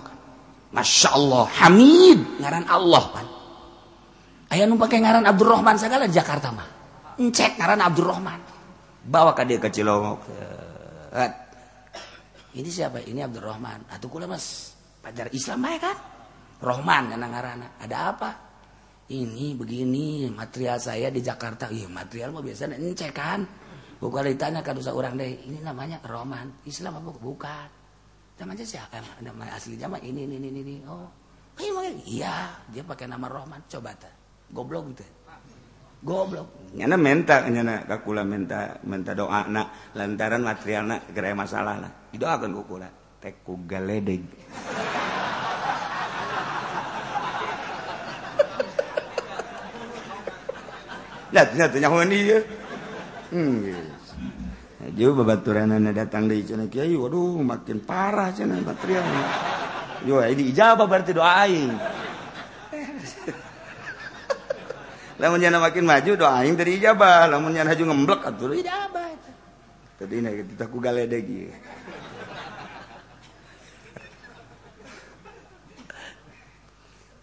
Masya 0.72 1.10
Allah 1.12 1.46
Hamid 1.60 2.20
ngaran 2.40 2.66
Allah 2.70 3.04
kan 3.12 3.28
Ayah 4.52 4.68
nu 4.68 4.76
pakai 4.76 5.00
ngaran 5.00 5.24
Abdurrahman 5.24 5.80
segala 5.80 6.12
Jakarta 6.12 6.52
mah. 6.52 6.68
Encek 7.16 7.56
ngaran 7.56 7.80
Abdurrahman. 7.80 8.40
Bawa 9.08 9.32
ke 9.32 9.48
dia 9.48 9.64
ke 9.64 9.72
Cilongok. 9.72 10.28
Ini 12.60 12.68
siapa? 12.68 13.00
Ini 13.00 13.24
Abdurrahman. 13.32 13.88
Atuh 13.96 14.12
kula 14.12 14.28
mas 14.28 14.76
pajar 15.00 15.32
Islam 15.32 15.64
ya 15.72 15.80
kan? 15.80 15.98
Rohman 16.62 17.12
yang 17.12 17.26
ngarana. 17.26 17.82
Ada 17.82 17.98
apa? 18.14 18.30
Ini 19.12 19.60
begini 19.60 20.30
material 20.32 20.78
saya 20.80 21.12
di 21.12 21.20
Jakarta. 21.20 21.68
Iya 21.68 21.90
material 21.92 22.32
mah 22.32 22.46
biasa 22.46 22.72
encek 22.72 23.12
kan. 23.12 23.44
Bukan 24.02 24.24
ditanya 24.30 24.64
kan 24.64 24.78
usah 24.78 24.96
orang 24.96 25.20
deh. 25.20 25.46
Ini 25.46 25.62
namanya 25.66 26.00
Rohman. 26.06 26.64
Islam 26.70 27.02
apa? 27.02 27.12
Bukan. 27.18 27.68
Namanya 28.40 28.66
siapa? 28.66 28.98
Nama 29.22 29.58
aslinya 29.58 29.92
mah 29.92 30.02
ini 30.02 30.26
ini 30.26 30.36
ini 30.38 30.60
ini. 30.62 30.76
Oh. 30.88 31.10
Iya, 32.08 32.58
dia 32.72 32.82
pakai 32.82 33.06
nama 33.06 33.30
Rohman. 33.30 33.62
Coba 33.70 33.94
ta 33.94 34.22
goblok 34.52 34.84
gitu 34.94 35.06
goblok 36.04 36.48
nyana 36.76 36.98
menta 37.00 37.48
nyana 37.48 37.88
kakula 37.88 38.28
menta 38.28 38.82
menta 38.84 39.16
doa 39.16 39.48
nak 39.48 39.96
lantaran 39.96 40.44
material 40.44 40.84
nak 40.86 41.02
gerai 41.16 41.34
masalah 41.34 41.76
lah 41.80 41.92
didoakan 42.12 42.52
kukula 42.58 42.90
tek 43.24 43.42
ku 43.46 43.64
galedeg 43.64 44.22
Hmm. 53.32 53.64
babaturan 55.16 55.72
datang 55.96 56.28
di 56.28 56.44
Kiai 56.44 56.92
waduh 57.00 57.40
makin 57.40 57.80
parah 57.80 58.36
cina 58.36 58.60
material 58.60 59.08
yo 60.04 60.20
ini 60.26 60.50
ijabah 60.52 60.90
berarti 60.90 61.14
doain. 61.14 61.70
aing. 61.70 61.72
Lamun 65.22 65.38
nyana 65.38 65.62
makin 65.62 65.86
maju 65.86 66.18
doa 66.18 66.42
aing 66.42 66.58
dari 66.58 66.82
ijabah. 66.82 67.30
Lamun 67.30 67.54
nyana 67.54 67.78
haju 67.78 67.84
ngemblek 67.86 68.26
atuh 68.26 68.58
ijabah. 68.58 69.14
Tadi 70.02 70.18
nah 70.18 70.34
kita 70.34 70.66
ku 70.66 70.82
galedeg 70.82 71.30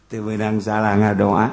Teu 0.09 0.25
salah 0.63 0.95
ngadoa 0.97 1.47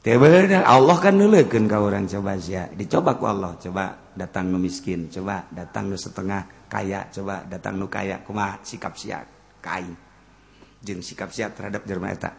Teber 0.00 0.48
Allah 0.64 0.96
kan 0.96 1.12
nuleukeun 1.12 1.68
ka 1.68 1.76
urang 1.76 2.08
coba 2.08 2.32
sia. 2.40 2.72
Dicoba 2.72 3.20
ku 3.20 3.28
Allah, 3.28 3.52
coba 3.60 4.08
datang 4.16 4.48
nu 4.48 4.56
miskin, 4.56 5.12
coba 5.12 5.44
datang 5.52 5.92
nu 5.92 5.96
setengah 6.00 6.72
kaya, 6.72 7.12
coba 7.12 7.44
datang 7.44 7.76
nu 7.76 7.84
kaya 7.84 8.24
kumaha 8.24 8.64
sikap 8.64 8.96
sia 8.96 9.20
ka 9.60 9.76
aing. 9.76 9.92
Jeung 10.80 11.04
sikap 11.04 11.28
sia 11.28 11.52
terhadap 11.52 11.84
jelema 11.84 12.16
eta. 12.16 12.32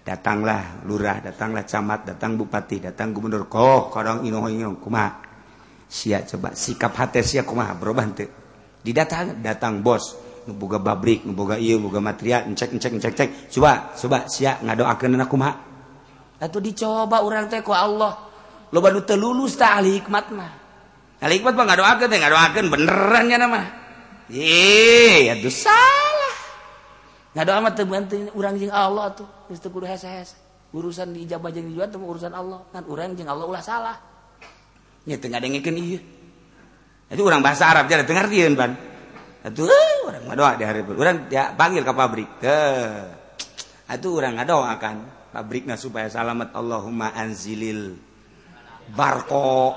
Datanglah 0.00 0.88
lurah, 0.88 1.20
datanglah 1.20 1.68
camat, 1.68 2.16
datang 2.16 2.32
bupati, 2.40 2.80
datang 2.80 3.12
gubernur. 3.12 3.44
Koh 3.44 3.92
kadang 3.92 4.24
inoh-inoh 4.24 4.80
kumaha. 4.80 5.20
Sia 5.84 6.24
coba 6.24 6.56
sikap 6.56 6.96
hate 6.96 7.20
sia 7.20 7.44
kumaha 7.44 7.76
berubah 7.76 8.08
teu. 8.16 8.32
Didatang 8.80 9.44
datang 9.44 9.84
bos, 9.84 10.16
nuboga 10.48 10.80
pabrik, 10.80 11.28
nuboga 11.28 11.60
ieu, 11.60 11.76
nuboga 11.76 12.00
material, 12.00 12.48
ngecek 12.48 12.72
ngecek 12.72 12.92
ngecek 12.96 13.12
ngecek. 13.12 13.30
Coba 13.52 13.92
coba 14.00 14.18
sia 14.32 14.56
ngadoakeun 14.64 15.20
kumaha 15.28 15.71
atau 16.42 16.58
dicoba 16.58 17.22
orang 17.22 17.46
teh 17.46 17.62
ku 17.62 17.70
Allah. 17.70 18.18
Lo 18.74 18.82
baru 18.82 19.06
teu 19.06 19.14
lulus 19.14 19.54
ahli 19.62 20.02
hikmat 20.02 20.34
mah. 20.34 20.50
Ahli 21.22 21.38
hikmat 21.38 21.54
mah 21.54 21.64
ngadoakeun 21.70 22.08
teh 22.10 22.18
ngadoakeun 22.18 22.66
beneran 22.66 23.24
nya 23.30 23.46
mah. 23.46 23.66
Ih 24.26 25.30
atuh 25.30 25.54
salah. 25.54 26.34
Doa 27.32 27.62
mah 27.62 27.72
teu 27.78 27.86
urang 28.34 28.58
jeung 28.58 28.74
Allah 28.74 29.14
tuh 29.14 29.28
geus 29.46 29.62
kudu 29.62 29.86
hese-hese 29.86 30.34
urusan 30.74 31.14
diijabah 31.14 31.54
jeung 31.54 31.70
dijual 31.70 31.86
teh 31.86 32.02
urusan 32.02 32.34
Allah. 32.34 32.66
Kan 32.74 32.82
urang 32.90 33.14
jeung 33.14 33.30
Allah 33.30 33.46
ulah 33.46 33.62
salah. 33.62 33.96
Nya 35.06 35.22
teu 35.22 35.30
ngadengkeun 35.30 35.78
ieu. 35.78 36.02
Itu 37.12 37.22
orang 37.22 37.44
bahasa 37.44 37.70
Arab 37.70 37.86
jadi 37.86 38.02
dengar 38.02 38.26
dia 38.26 38.50
ban 38.50 38.72
itu 39.42 39.66
orang 40.06 40.22
eh, 40.22 40.36
doa 40.38 40.54
di 40.54 40.62
hari 40.62 40.80
orang 40.86 41.26
ya 41.26 41.50
panggil 41.52 41.82
ke 41.82 41.92
pabrik. 41.92 42.30
Ke 42.38 42.58
itu 43.90 44.08
orang 44.16 44.40
ngadoa 44.40 44.72
kan 44.80 45.21
pabriknya 45.32 45.80
supaya 45.80 46.12
selamat. 46.12 46.52
Allahumma 46.52 47.16
anzilil 47.16 47.96
barko 48.92 49.74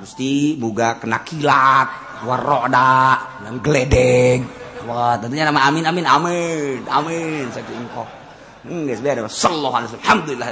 Gusti 0.00 0.56
buga 0.56 0.98
kena 0.98 1.22
kilat. 1.22 1.88
Waroda 2.18 3.14
dan 3.46 3.62
geledeg 3.62 4.42
wah 4.88 5.20
tentunya 5.20 5.44
nama 5.44 5.68
amin 5.68 5.84
amin 5.84 6.06
amin. 6.08 6.80
Amin. 6.88 7.44
Saking 7.52 7.76
engkau. 7.84 8.08
Enggak 8.66 8.98
sebenarnya 8.98 9.30
sallallahu 9.30 9.76
alaihi 9.78 9.94
alhamdulillah 10.02 10.48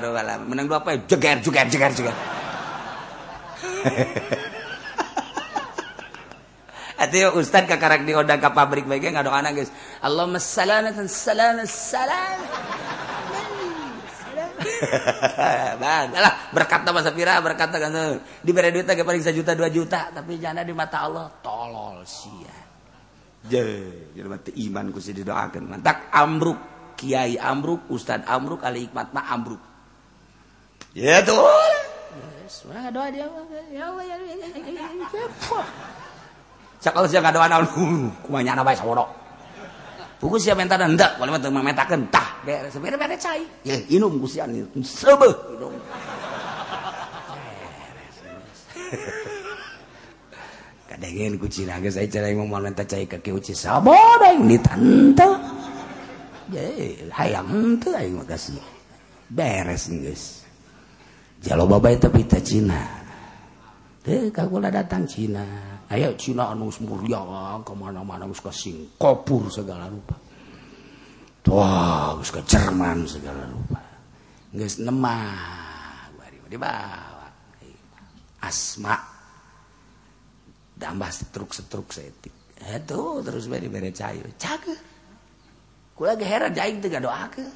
menang 0.46 0.70
dua 0.70 0.79
apa 0.85 0.94
jeger 1.09 1.40
jeger 1.42 1.66
jeger 1.72 1.90
jeger. 1.96 2.14
Atuh 6.96 7.37
ustad 7.37 7.68
ka 7.68 7.77
karak 7.77 8.09
diodang 8.09 8.40
ka 8.40 8.57
pabrik. 8.57 8.88
Bae 8.88 9.03
ngadong 9.03 9.37
anak 9.37 9.53
guys. 9.61 9.68
Allahumma 10.01 10.40
salamatan 10.40 11.11
salam 11.11 11.61
salam. 11.68 12.96
Banglah 15.83 16.53
berkata 16.53 16.88
masa 16.90 17.12
Safira 17.12 17.38
berkata 17.45 17.77
kan 17.77 17.92
diberi 18.40 18.73
duit 18.73 18.88
lagi 18.88 19.05
paling 19.05 19.23
sejuta 19.23 19.53
dua 19.53 19.69
juta 19.69 20.11
tapi 20.11 20.40
janda 20.40 20.64
di 20.64 20.73
mata 20.73 21.05
Allah 21.05 21.29
tolol 21.45 22.03
sia. 22.09 22.66
Je, 23.47 23.62
jadi 24.11 24.27
mati 24.27 24.51
iman 24.66 24.90
ku 24.90 24.99
didoakan. 24.99 25.62
Mantak 25.71 26.11
amruk 26.11 26.59
kiai 26.99 27.38
amruk 27.38 27.87
ustad 27.95 28.27
amruk 28.27 28.66
ali 28.66 28.90
hikmat 28.90 29.14
mah 29.14 29.27
amruk. 29.31 29.62
Ya 30.97 31.23
tuh. 31.23 31.47
Yes, 32.42 32.66
nggak 32.66 32.90
doa 32.90 33.07
dia 33.12 33.27
ya 33.71 33.90
Allah 33.90 34.05
ya 34.07 34.16
Allah. 34.19 35.66
Sakal 36.83 37.07
sia 37.07 37.23
ngadoan 37.23 37.51
naon 37.51 37.66
kumaha 38.23 38.42
nyana 38.42 38.66
bae 38.66 38.75
saworo. 38.75 39.07
Buku 40.16 40.40
sia 40.40 40.57
yang 40.57 40.64
hendak, 40.64 41.21
kalau 41.21 41.29
mah 41.29 41.62
mentakeun 41.62 42.09
tah 42.09 42.26
beres 42.47 42.79
beres 42.79 42.99
beres 42.99 43.19
cai 43.19 43.43
ya 43.67 43.75
inum 43.91 44.23
gusian 44.23 44.55
itu 44.55 44.79
sebeh 44.87 45.35
ku 51.37 51.47
cina 51.51 51.83
ge 51.83 51.91
saya 51.91 52.07
cerai 52.07 52.39
mau 52.39 52.47
malenta 52.47 52.87
cai 52.87 53.11
ka 53.11 53.19
kieu 53.19 53.43
ci 53.43 53.51
saboda 53.51 54.31
yang 54.31 54.47
ditante 54.47 55.29
ye 56.55 57.03
hayang 57.11 57.83
teu 57.83 57.91
aing 57.99 58.15
mah 58.15 58.27
beres 59.27 59.91
geus 59.91 60.47
jaloba 61.43 61.83
bae 61.83 61.99
tapi 61.99 62.23
teh 62.31 62.41
cina 62.41 62.79
teh 64.07 64.31
kagula 64.31 64.71
datang 64.71 65.03
cina 65.11 65.43
ayo 65.91 66.15
cina 66.15 66.55
anu 66.55 66.71
mulia 66.87 67.21
kemana 67.67 68.07
mana 68.07 68.31
geus 68.31 68.39
kasing 68.39 68.95
kopur 68.95 69.51
segala 69.51 69.91
rupa 69.91 70.26
Wah, 71.47 72.19
wow, 72.19 72.43
Jerman 72.43 73.07
segala 73.07 73.47
rupa. 73.47 73.79
Geus 74.51 74.83
nemah 74.83 76.11
bari 76.19 76.43
dibawa. 76.51 77.31
Asma. 78.43 79.15
tambah 80.77 81.09
setruk-setruk 81.09 81.89
setik. 81.89 82.35
Eh, 82.61 82.83
Itu 82.83 83.25
terus 83.25 83.49
bari 83.49 83.71
bere 83.71 83.95
cair. 83.95 84.27
Cager. 84.37 84.77
Kula 85.97 86.13
ge 86.21 86.27
heran 86.29 86.53
jaing 86.53 86.85
teu 86.85 86.93
gadoakeun. 86.93 87.49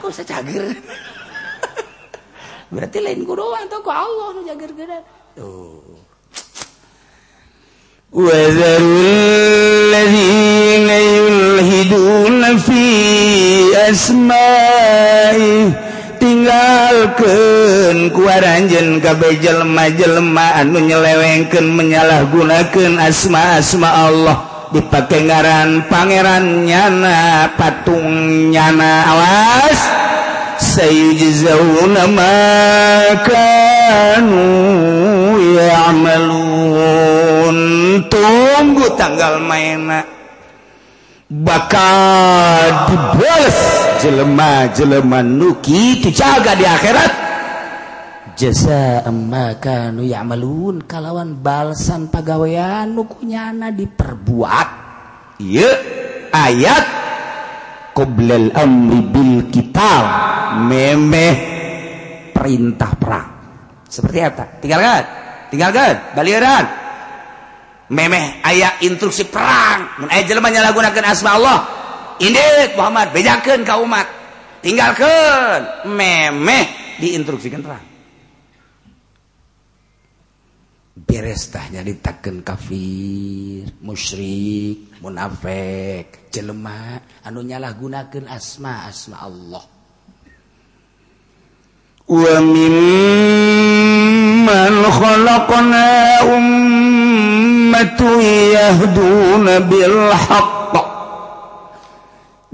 Kok 0.00 0.12
sacager? 0.12 0.72
Berarti 2.72 2.98
lain 3.04 3.28
ku 3.28 3.36
doang 3.36 3.68
tuh 3.68 3.84
ku 3.84 3.92
Allah 3.92 4.32
nu 4.32 4.40
jager 4.48 4.72
geuna. 4.72 4.98
Tuh. 5.36 6.00
Wa 8.16 8.38
zarul 8.56 9.65
asmai 13.86 15.70
tinggalkan 16.18 18.10
kuaranjen 18.10 18.98
kabeh 18.98 19.38
jelma-jelma 19.38 20.58
anu 20.58 20.82
nyelewengkeun 20.82 21.70
menyalahgunakeun 21.70 22.98
asma-asma 22.98 24.10
Allah. 24.10 24.38
Dipakai 24.66 25.30
ngaran 25.30 25.86
pangeran 25.86 26.66
nyana 26.66 27.54
patung 27.54 28.50
nyana 28.50 29.06
awas! 29.14 29.78
Sayujzauna 30.58 32.10
ma 32.10 32.34
kanu 33.22 34.42
ya'malun. 35.54 37.58
Tunggu 38.10 38.86
tanggal 38.98 39.38
mainak 39.38 40.15
bakal 41.30 42.70
ah. 42.70 42.86
diboles. 42.90 43.58
Jelema-jelema 43.96 45.24
nu 45.24 45.58
kitu 45.58 46.12
jaga 46.12 46.54
di 46.54 46.66
akhirat. 46.68 47.12
Jasa 48.36 49.08
maka 49.10 49.90
nu 49.90 50.04
ya'malun. 50.04 50.84
Kalawan 50.84 51.40
balasan 51.40 52.12
pagawean 52.12 52.92
nu 52.92 53.08
kunyana 53.08 53.72
diperbuat. 53.72 54.68
Ieu 55.42 55.72
ayat. 56.30 56.84
Qoblal 57.96 58.52
amri 58.52 59.00
bil 59.08 59.34
kitab. 59.48 60.04
Memeh 60.68 61.34
perintah 62.36 62.92
perang. 63.00 63.28
Seperti 63.88 64.18
eta 64.20 64.44
tinggalkan. 64.60 65.04
Tinggalkan. 65.48 66.12
Balieran 66.12 66.85
memeh 67.90 68.40
ayaah 68.42 68.82
instruksi 68.82 69.28
perang. 69.30 70.06
Menyalahgunakan 70.06 71.04
asma 71.06 71.30
Allah. 71.38 71.58
Indit 72.22 72.72
Muhammad 72.74 73.12
bejakeun 73.12 73.62
kau 73.62 73.84
umat. 73.84 74.08
Tinggalkan 74.64 75.86
memeh 75.92 76.96
diinstruksikan 76.98 77.60
perang. 77.62 77.84
Beres 80.96 81.52
tah 81.52 81.68
ditaken 81.68 82.40
kafir 82.40 83.68
musyrik 83.84 84.96
munafik. 85.04 86.32
Jelema 86.32 86.98
anu 87.22 87.44
nyalahgunakan 87.44 88.26
asma 88.32 88.88
asma 88.88 89.20
Allah. 89.22 89.64
Wa 92.06 92.40
mimman 92.40 92.74
khalaqna 94.88 95.86
ummatun 97.76 98.24
yahduna 98.56 99.60
bil 99.68 100.08
haqq 100.08 100.72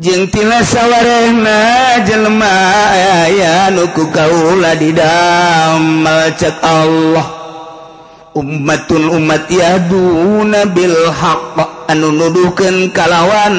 jeung 0.03 0.27
tina 0.35 0.67
sawarehna 0.67 2.03
jelema 2.03 2.51
aya 3.31 3.71
nu 3.71 3.87
ku 3.95 4.11
kaula 4.11 4.75
didamel 4.75 6.35
cek 6.35 6.59
Allah. 6.59 7.39
Ummatun 8.35 9.15
umat 9.15 9.47
yahduna 9.47 10.67
bil 10.75 10.99
haqq 11.15 11.87
anu 11.87 12.11
nuduhkeun 12.19 12.91
kalawan 12.91 13.55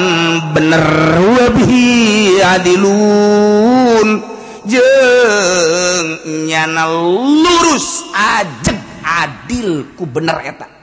bener 0.52 0.84
wa 1.16 1.48
bihi 1.48 2.44
adilun. 2.44 4.20
Jeung 4.68 6.08
nyana 6.44 6.92
lurus 6.92 8.04
ajeg 8.12 8.76
adil 9.00 9.96
ku 9.96 10.04
bener 10.04 10.44
eta. 10.44 10.73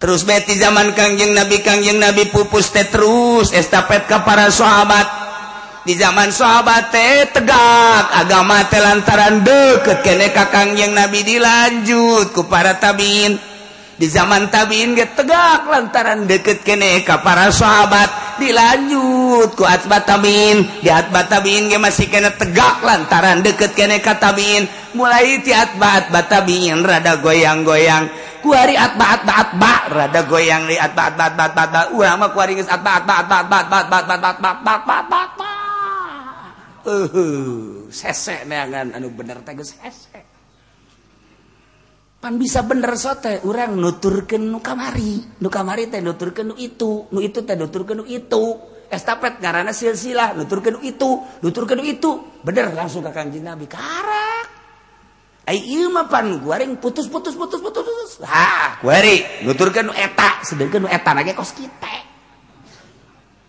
terus 0.00 0.24
beti 0.24 0.56
zaman 0.56 0.96
Kangjeng 0.96 1.36
Nabi 1.36 1.60
Kangjeng 1.60 2.00
Nabi 2.00 2.32
pupus 2.32 2.72
teh 2.72 2.88
terus 2.88 3.52
estafet 3.52 4.08
ke 4.08 4.16
para 4.24 4.48
sahabat. 4.48 5.28
Di 5.84 5.96
zaman 5.96 6.32
sahabat 6.32 6.92
teh 6.92 7.28
tegak 7.28 8.04
agama 8.16 8.64
teh 8.72 8.80
lantaran 8.80 9.44
deket 9.44 10.00
kene 10.00 10.32
ka 10.32 10.48
Kangjeng 10.48 10.96
Nabi 10.96 11.20
dilanjut 11.20 12.32
ku 12.32 12.48
para 12.48 12.80
tabiin. 12.80 13.36
Di 14.00 14.08
zaman 14.08 14.48
tabiin 14.48 14.96
ge 14.96 15.12
tegak 15.12 15.68
lantaran 15.68 16.24
deket 16.24 16.64
kene 16.64 17.04
ka 17.04 17.20
para 17.20 17.52
sahabat 17.52 18.40
dilanjut. 18.40 19.19
ku 19.56 19.64
atbat 19.64 20.04
tabiin 20.04 20.84
di 20.84 20.90
atba 20.92 21.24
tabiin 21.24 21.72
ge 21.72 21.78
masih 21.80 22.12
kena 22.12 22.36
tegak 22.36 22.84
lantaran 22.84 23.40
deket 23.40 23.72
kene 23.72 24.04
ka 24.04 24.20
tabiin 24.20 24.68
mulai 24.92 25.40
ti 25.40 25.54
atba 25.56 26.04
atba 26.04 26.20
tabiin 26.28 26.84
rada 26.84 27.16
goyang-goyang 27.24 28.10
ku 28.44 28.52
hari 28.52 28.76
atba 28.76 29.20
atba 29.20 29.32
atba 29.48 29.72
rada 29.88 30.20
goyang 30.28 30.68
di 30.68 30.76
atba 30.76 31.12
atba 31.12 31.32
atba 31.32 31.42
atba 31.48 31.62
atba 31.68 31.80
urang 31.96 32.16
mah 32.20 32.28
ku 32.32 32.38
hari 32.40 32.60
geus 32.60 32.68
atba 32.68 33.00
atba 33.00 33.24
atba 33.24 33.36
atba 33.40 33.56
atba 33.64 33.76
atba 33.80 33.96
atba 33.96 34.14
atba 34.16 34.28
atba 34.28 34.50
atba 34.52 34.94
atba 35.00 35.18
atba 35.24 35.50
eh 36.80 37.08
sese 37.92 38.44
neangan 38.44 38.96
anu 38.96 39.08
bener 39.12 39.44
teh 39.44 39.52
geus 39.56 39.76
sese 39.76 40.20
pan 42.20 42.36
bisa 42.36 42.60
bener 42.68 42.92
sote 43.00 43.40
orang 43.48 43.76
nuturkan 43.80 44.44
nu 44.44 44.60
kamari 44.60 45.40
nu 45.40 45.48
kamari 45.48 45.88
teh 45.88 46.04
nuturkan 46.04 46.52
nu 46.52 46.54
itu 46.56 47.08
nu 47.12 47.20
itu 47.24 47.40
teh 47.44 47.56
nuturkan 47.56 48.00
nu 48.00 48.06
itu 48.08 48.44
estafet 48.90 49.38
karena 49.38 49.70
silsilah 49.70 50.34
lutur 50.34 50.60
kedu 50.60 50.82
itu 50.82 51.22
lutur 51.40 51.64
kedu 51.64 51.82
itu. 51.86 52.10
Bener 52.42 52.74
langsung 52.74 53.06
ke 53.06 53.14
kanjeng 53.14 53.46
nabi. 53.46 53.70
Karak. 53.70 54.60
Ayo 55.50 55.90
mapan 55.90 56.38
mah 56.38 56.62
pan 56.62 56.78
putus 56.78 57.10
putus 57.10 57.34
putus 57.34 57.58
putus 57.58 57.82
putus. 57.82 58.10
Ha 58.22 58.78
ring, 59.02 59.46
nutur 59.48 59.74
eta 59.74 60.46
sedengkeun 60.46 60.86
eta 60.86 61.10
nage 61.10 61.34
kos 61.34 61.56
kita 61.56 62.06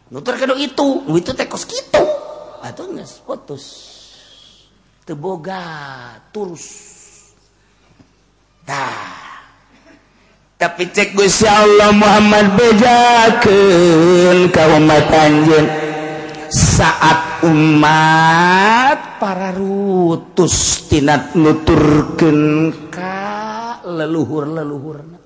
nutur 0.09 0.33
itu 0.57 0.87
itu 1.13 1.31
teh 1.37 1.45
kos 1.45 1.69
kita 1.69 2.01
atuh 2.65 2.89
geus 2.97 3.21
putus. 3.21 3.65
Teboga 5.05 5.61
terus 6.33 6.65
dah. 8.65 9.20
tapi 10.61 10.93
cek 10.93 11.17
Gusya 11.17 11.65
Allah 11.65 11.89
Muhammad 11.89 12.53
bejakeun 12.53 14.53
ka 14.53 14.77
umat 14.77 15.09
anjeun. 15.09 15.65
Saat 16.53 17.41
umat 17.49 19.17
para 19.17 19.49
rutus 19.57 20.85
tinat 20.85 21.33
nuturkeun 21.33 22.69
ka 22.93 23.81
leluhur-leluhur 23.89 25.17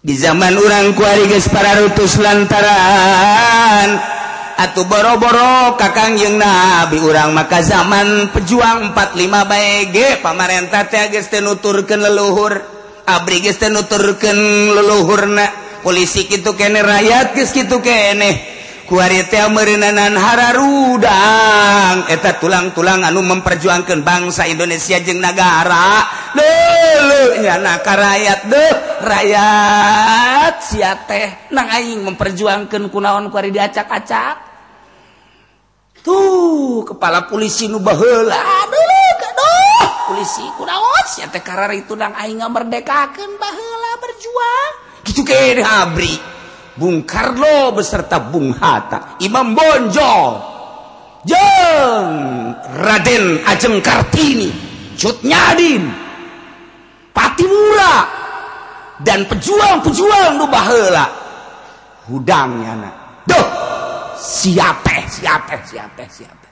di 0.00 0.16
zaman 0.16 0.56
orang 0.56 0.96
kuari 0.96 1.28
geus 1.28 1.46
para 1.52 1.76
rutus 1.78 2.16
lantaran 2.18 4.00
atau 4.56 4.88
boro-boro 4.88 5.76
kakang 5.76 6.16
yang 6.16 6.40
nabi 6.40 6.96
urang 7.04 7.36
maka 7.36 7.60
zaman 7.60 8.32
pejuang 8.32 8.96
45 8.96 9.44
baik 9.46 10.24
pamarentah 10.24 10.88
teh 10.90 11.06
geus 11.14 11.30
nuturkeun 11.30 12.02
leluhur. 12.02 12.79
abriturken 13.18 14.38
leluhurna. 14.76 15.46
Polisi 15.80 16.28
gitu 16.28 16.52
kene 16.60 16.84
rakyat 16.84 17.32
guys 17.32 17.56
gitu 17.56 17.80
kene. 17.80 18.60
Kuanan 18.90 20.18
Harudang 20.18 22.10
eta 22.10 22.42
tulang-tulang 22.42 23.06
anu 23.06 23.22
memperjuangkan 23.22 24.02
bangsa 24.02 24.50
Indonesia 24.50 24.98
jeung 24.98 25.22
negara 25.22 26.02
dulunya 26.34 27.54
naka 27.62 27.94
rakyat 27.94 28.50
deh 28.50 28.72
rakyat 28.98 30.54
si 30.58 30.82
teh 31.06 31.54
nanging 31.54 32.02
memperjuangkan 32.02 32.90
kunaon 32.90 33.30
kuari 33.30 33.54
diacak-acak. 33.54 34.50
Tuh 36.02 36.82
kepala 36.82 37.30
polisi 37.30 37.70
nubahla 37.70 38.42
dulu 38.68 38.99
polisi. 40.10 40.42
Itu 41.78 41.94
merdekakan 42.50 43.30
bahlah 43.38 43.94
berjuang. 44.02 44.72
Gitu 45.06 45.22
ke 45.22 45.62
habri 45.62 46.12
Bung 46.74 47.06
Karlo 47.06 47.70
beserta 47.72 48.18
Bung 48.18 48.50
Hatta. 48.50 49.22
Imam 49.22 49.54
Bonjo 49.54 50.14
jeng 51.22 52.06
Raden 52.58 53.46
Ajeng 53.46 53.78
Kartini. 53.78 54.50
Cut 54.98 55.22
Nyadin. 55.22 55.86
Patimura 57.14 57.96
dan 59.00 59.24
pejuang-pejuang 59.30 60.36
nu 60.36 60.46
baheula. 60.50 61.06
Hudangnya 62.10 62.74
na 62.74 62.90
doh 63.22 63.46
siapa 64.18 65.06
siapa 65.06 65.62
siapa 65.62 66.02
siapa 66.10 66.49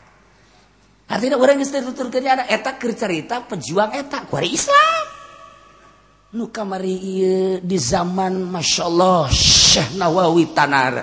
Artinya 1.08 1.40
orang 1.40 1.64
ada 1.64 2.44
eta 2.44 2.76
cerita 2.76 3.40
pejuang 3.40 3.96
etak. 3.96 4.28
Islam. 4.44 5.04
Nu 6.36 6.52
kamari 6.52 7.00
di 7.64 7.78
zaman 7.80 8.52
Masya 8.52 8.84
Allah 8.84 9.32
Syekh 9.32 9.96
Nawawi 9.96 10.52
Tanar. 10.52 10.94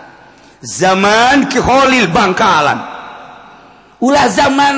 Zaman 0.62 1.50
kiholil 1.50 2.14
Bangkalan. 2.14 2.80
Ulah 4.06 4.30
zaman 4.30 4.76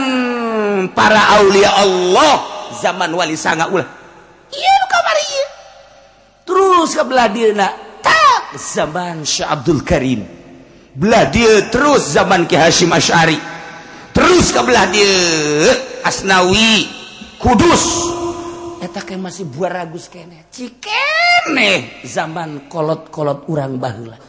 para 0.96 1.44
Aulia 1.44 1.76
Allah. 1.76 2.36
Zaman 2.80 3.12
wali 3.12 3.36
sanga 3.36 3.68
ulah. 3.68 3.88
Iya 4.48 4.72
nu 4.80 4.86
kamari 4.88 5.24
iya 5.28 5.48
terus 6.48 6.96
ke 6.96 7.04
beladirna, 7.04 7.68
tak 8.00 8.56
zaman 8.56 9.28
Syekh 9.28 9.52
Abdul 9.52 9.84
Karim. 9.84 10.24
Beladir 10.96 11.68
terus 11.70 12.16
zaman 12.16 12.48
Ki 12.48 12.56
Hashim 12.56 12.90
Asy'ari 12.90 13.57
terus 14.18 14.50
ke 14.50 14.62
belah 14.66 14.90
dia. 14.90 15.14
Asnawi. 16.02 16.90
Kudus. 17.38 18.18
Masih 19.18 19.50
buah 19.50 19.84
ragus 19.84 20.08
kene 20.08 20.46
zaman 22.06 22.70
kolot-kolot 22.70 23.50
urang 23.50 23.76
bahlah 23.82 24.20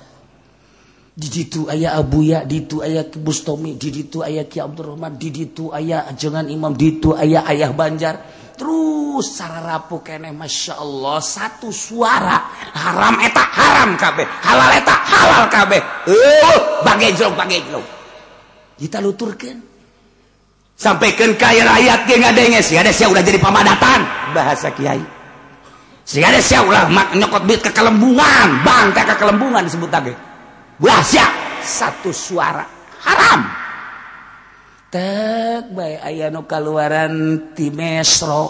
ditu 1.19 1.67
ayah 1.67 1.99
Abuya 1.99 2.47
ditu 2.47 2.79
ayah 2.79 3.11
kebustomi 3.11 3.75
ditu 3.75 4.23
ayah 4.23 4.47
Ki 4.47 4.63
Abdurrahman 4.63 5.19
ditu 5.19 5.75
ayah 5.75 6.07
jangan 6.15 6.47
Imam 6.47 6.79
ditu 6.79 7.19
ayah 7.19 7.43
ayah 7.51 7.75
Banjar. 7.75 8.23
Terus 8.59 9.39
cara 9.39 9.63
rapuh 9.63 10.03
kene 10.03 10.35
Masya 10.35 10.79
Allah 10.79 11.19
satu 11.23 11.71
suara. 11.71 12.55
Haram 12.75 13.19
etak 13.23 13.51
haram 13.55 13.91
kabeh. 13.99 14.27
Halal 14.27 14.71
etak 14.79 15.01
halal 15.07 15.45
kabeh. 15.47 15.81
Uh, 16.07 16.83
bagai 16.83 17.15
kita 18.79 18.99
luturkan 19.03 19.68
sampaikan 20.79 21.35
kaya 21.35 21.67
rakyat 21.67 22.07
ge 22.07 22.17
ngadenge 22.23 22.61
si 22.63 22.79
ada 22.79 22.95
udah 22.95 23.23
jadi 23.27 23.43
pamadatan 23.43 24.01
bahasa 24.31 24.71
kiai. 24.71 25.03
Si 26.07 26.25
ada 26.25 26.41
ulah 26.65 26.89
mak 26.89 27.19
nyokot 27.19 27.45
duit 27.45 27.61
ke 27.61 27.75
kelembungan 27.75 28.65
bang 28.65 28.95
ke 28.95 29.15
kelembungan 29.19 29.67
disebut 29.67 29.91
lagi. 29.93 30.15
Bahasa 30.79 31.27
satu 31.61 32.15
suara. 32.15 32.65
Haram. 33.05 33.45
Tek 34.89 35.69
baik 35.77 36.01
ayah 36.09 36.33
nu 36.33 36.49
kaluaran 36.49 37.13
ti 37.53 37.69
mesro. 37.69 38.49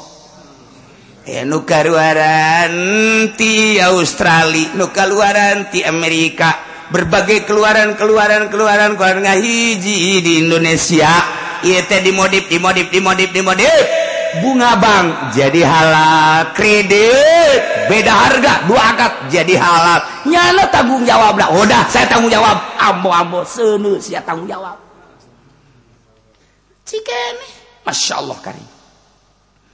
Ayah 1.27 1.43
nu 1.51 1.67
kaluaran 1.67 2.73
ti 3.35 3.83
Australia 3.83 4.79
nu 4.79 4.95
kaluaran 4.95 5.67
ti 5.75 5.83
Amerika. 5.83 6.55
Berbagai 6.95 7.43
keluaran 7.43 7.99
keluaran 7.99 8.49
keluaran 8.49 8.95
keluaran 8.95 9.27
ngahiji 9.27 10.23
di 10.25 10.33
Indonesia 10.47 11.38
dimodif 11.63 12.47
dimodif 12.51 12.87
dimodif 12.91 13.29
dimodif. 13.33 13.85
Bunga 14.45 14.77
Bang 14.77 15.33
jadi 15.33 15.65
halal. 15.65 16.53
Kredit 16.53 17.89
beda 17.89 18.13
harga 18.13 18.69
dua 18.69 18.83
akad 18.93 19.13
jadi 19.33 19.57
halal. 19.57 20.05
Nyala 20.29 20.69
tanggung 20.69 21.03
jawab 21.09 21.41
lah. 21.41 21.49
Udah 21.57 21.89
saya 21.89 22.05
tanggung 22.07 22.29
jawab. 22.29 22.61
Ambo 22.77 23.09
ambo 23.09 23.41
senu 23.49 23.97
saya 23.97 24.21
tanggung 24.21 24.45
jawab. 24.45 24.77
Ciken 26.85 27.37
Masya 27.85 28.15
Allah 28.21 28.37
kari 28.41 28.65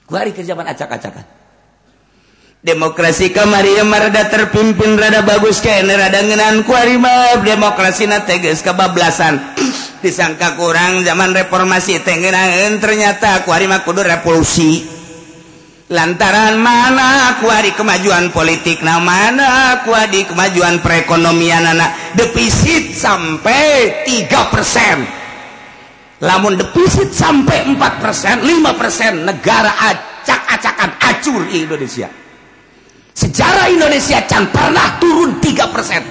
gua 0.07 0.23
hari 0.23 0.31
kerjaan 0.31 0.63
acak-acakan. 0.63 1.25
Demokrasi 2.65 3.29
kemarin 3.29 3.85
merada 3.85 4.25
terpimpin 4.25 4.97
rada 4.97 5.21
bagus 5.21 5.61
kayak 5.61 5.85
rada 5.85 6.25
ngenan 6.25 6.65
kuarima 6.65 7.37
demokrasi 7.45 8.09
na 8.09 8.25
tegas 8.25 8.65
kebablasan 8.65 9.37
disangka 10.05 10.53
kurang 10.53 11.01
zaman 11.01 11.33
reformasi 11.33 11.97
tengenangan 12.05 12.77
ternyata 12.77 13.41
kuarima 13.41 13.81
kudu 13.81 14.05
revolusi. 14.05 14.85
Lantaran 15.85 16.57
mana 16.61 17.37
kuari 17.41 17.73
kemajuan 17.73 18.33
politik 18.33 18.81
nah 18.81 18.97
mana 19.01 19.81
kuadi 19.85 20.25
kemajuan 20.25 20.81
perekonomian 20.81 21.61
anak 21.61 22.17
defisit 22.17 22.93
sampai 22.93 24.05
3 24.05 24.53
persen. 24.53 24.97
Lamun 26.21 26.57
defisit 26.57 27.13
sampai 27.13 27.69
4 27.69 28.01
persen 28.01 28.41
5 28.45 28.81
persen 28.81 29.29
negara 29.29 29.73
acak-acakan 29.73 30.89
acur 31.01 31.41
Indonesia. 31.53 32.09
Sejarah 33.13 33.69
Indonesia 33.69 34.25
can 34.25 34.49
pernah 34.49 34.97
turun 35.01 35.37
3 35.41 35.73
persen. 35.73 36.01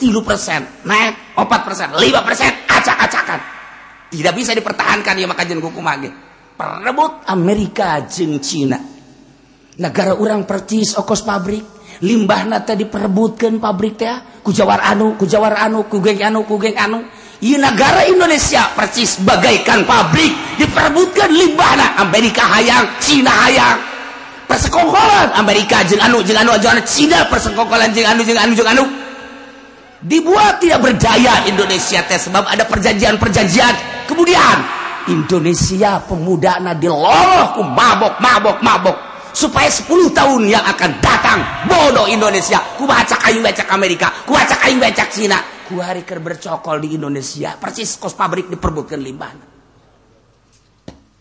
Tilu 0.00 0.24
persen 0.24 0.64
naik 0.88 1.23
opat 1.34 1.60
persen, 1.66 1.90
lima 1.98 2.22
persen, 2.22 2.50
acak-acakan. 2.66 3.40
Tidak 4.14 4.34
bisa 4.34 4.54
dipertahankan 4.54 5.18
ya 5.18 5.26
maka 5.26 5.42
hukum 5.42 5.82
mage. 5.82 6.10
Perebut 6.54 7.26
Amerika 7.26 8.06
jeng 8.06 8.38
Cina. 8.38 8.78
Negara 9.74 10.14
orang 10.14 10.46
percis 10.46 10.94
okos 10.94 11.26
pabrik. 11.26 11.74
Limbah 12.06 12.46
nata 12.46 12.78
diperebutkan 12.78 13.58
pabrik 13.58 13.98
teh. 13.98 14.14
Kujawar 14.46 14.86
anu, 14.86 15.18
kujawar 15.18 15.58
anu, 15.58 15.90
kugeng 15.90 16.22
anu, 16.22 16.46
kugeng 16.46 16.78
anu. 16.78 17.02
Iya 17.42 17.58
negara 17.58 18.06
Indonesia 18.06 18.70
percis 18.78 19.18
bagaikan 19.18 19.82
pabrik 19.82 20.62
diperebutkan 20.62 21.34
limbah 21.34 21.98
Amerika 21.98 22.46
hayang, 22.46 22.86
Cina 23.02 23.34
hayang. 23.34 23.82
Persekongkolan 24.46 25.34
Amerika 25.34 25.82
jeng 25.82 25.98
anu, 25.98 26.22
jeng 26.22 26.38
anu, 26.38 26.54
jeng 26.62 26.78
anu, 26.78 26.86
Cina 26.86 27.26
persekongkolan 27.26 27.90
jeng 27.90 28.06
anu, 28.06 28.22
jeng 28.22 28.38
anu, 28.38 28.54
jeng 28.54 28.70
anu. 28.70 28.86
Jeng 28.86 28.94
anu. 28.94 29.03
Dibuat 30.04 30.60
tidak 30.60 30.84
berdaya 30.84 31.48
Indonesia 31.48 32.04
teh 32.04 32.20
sebab 32.20 32.44
ada 32.44 32.68
perjanjian-perjanjian. 32.68 34.06
Kemudian 34.06 34.56
Indonesia 35.08 36.04
pemuda 36.04 36.60
diloloh 36.76 37.56
ku 37.56 37.64
mabok 37.64 38.20
mabok 38.20 38.58
mabok. 38.60 38.98
Supaya 39.34 39.66
10 39.66 40.14
tahun 40.14 40.46
yang 40.46 40.62
akan 40.62 41.02
datang 41.02 41.66
bodoh 41.66 42.06
Indonesia. 42.06 42.62
Ku 42.78 42.86
baca 42.86 43.18
kayu 43.18 43.42
becak 43.42 43.66
Amerika 43.74 44.22
ku 44.22 44.30
baca 44.30 44.54
kayu 44.62 44.78
becak 44.78 45.10
Cina. 45.10 45.42
Ku 45.66 45.82
hari 45.82 46.06
ker 46.06 46.22
bercokol 46.22 46.78
di 46.78 46.94
Indonesia. 46.94 47.58
Persis 47.58 47.98
kos 47.98 48.14
pabrik 48.14 48.46
diperbutkan 48.46 49.02
limbah 49.02 49.54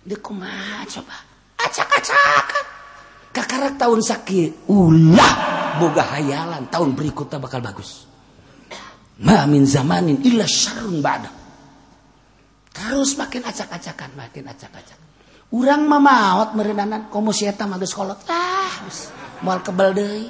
dia 0.03 0.19
kumaha 0.19 0.83
coba? 0.83 1.15
Kakak 3.33 3.79
tahun 3.79 3.99
sakit. 4.03 4.67
Ulah 4.69 5.33
boga 5.79 6.03
hayalan. 6.19 6.67
Tahun 6.67 6.91
berikutnya 6.91 7.39
bakal 7.39 7.63
bagus. 7.63 8.12
Ma 9.21 9.45
min 9.45 9.69
zamanin 9.69 10.25
illa 10.25 10.49
syarrun 10.49 10.97
ba'da. 10.97 11.29
Terus 12.73 13.13
makin 13.13 13.45
acak-acakan, 13.45 14.17
makin 14.17 14.49
acak-acak. 14.49 14.97
Urang 15.53 15.85
mah 15.85 16.01
maot 16.01 16.49
merenanan 16.57 17.13
komo 17.13 17.29
eta 17.29 17.69
mah 17.69 17.77
geus 17.77 17.93
kolot. 17.93 18.25
Ah, 18.25 18.73
moal 19.45 19.61
kebal 19.61 19.93
deui. 19.93 20.25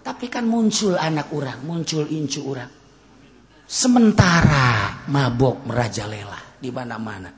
Tapi 0.00 0.26
kan 0.32 0.48
muncul 0.48 0.96
anak 0.96 1.28
urang, 1.36 1.60
muncul 1.68 2.08
incu 2.08 2.40
urang. 2.40 2.72
Sementara 3.68 5.04
mabok 5.12 5.68
merajalela 5.68 6.56
di 6.56 6.72
mana-mana. 6.72 7.28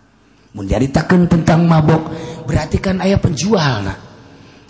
Menceritakan 0.54 1.26
tentang 1.26 1.66
mabok 1.66 2.02
berarti 2.46 2.78
kan 2.78 3.02
ayah 3.02 3.18
penjual 3.18 3.90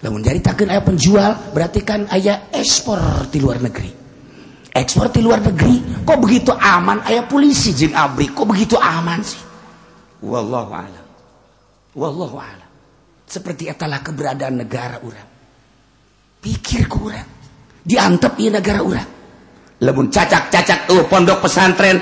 menjadi 0.04 0.52
takkan 0.52 0.68
ayah 0.68 0.84
penjual 0.84 1.30
berarti 1.56 1.80
kan 1.80 2.04
ayah 2.12 2.52
ekspor 2.52 3.28
di 3.32 3.40
luar 3.40 3.60
negeri 3.64 4.03
ekspor 4.74 5.14
di 5.14 5.22
luar 5.22 5.40
negeri. 5.40 6.02
Kok 6.02 6.18
begitu 6.18 6.50
aman? 6.50 7.06
Ayah 7.06 7.24
polisi 7.30 7.72
jeng 7.72 7.94
abri. 7.94 8.28
Kok 8.28 8.46
begitu 8.50 8.74
aman 8.74 9.22
sih? 9.22 9.40
Wallahu 10.26 10.72
alam. 10.74 11.06
Wallahu 11.94 12.36
alam. 12.36 12.70
Seperti 13.24 13.70
etalah 13.70 14.02
keberadaan 14.04 14.60
negara 14.60 15.00
orang 15.00 15.34
pikir 16.44 16.84
kurang 16.92 17.24
diantep 17.80 18.36
ya 18.36 18.52
negara 18.52 18.84
orang 18.84 19.08
lebun 19.80 20.12
cacak-cacak 20.12 20.84
tuh 20.84 21.02
pondok 21.08 21.44
pesantren. 21.44 21.98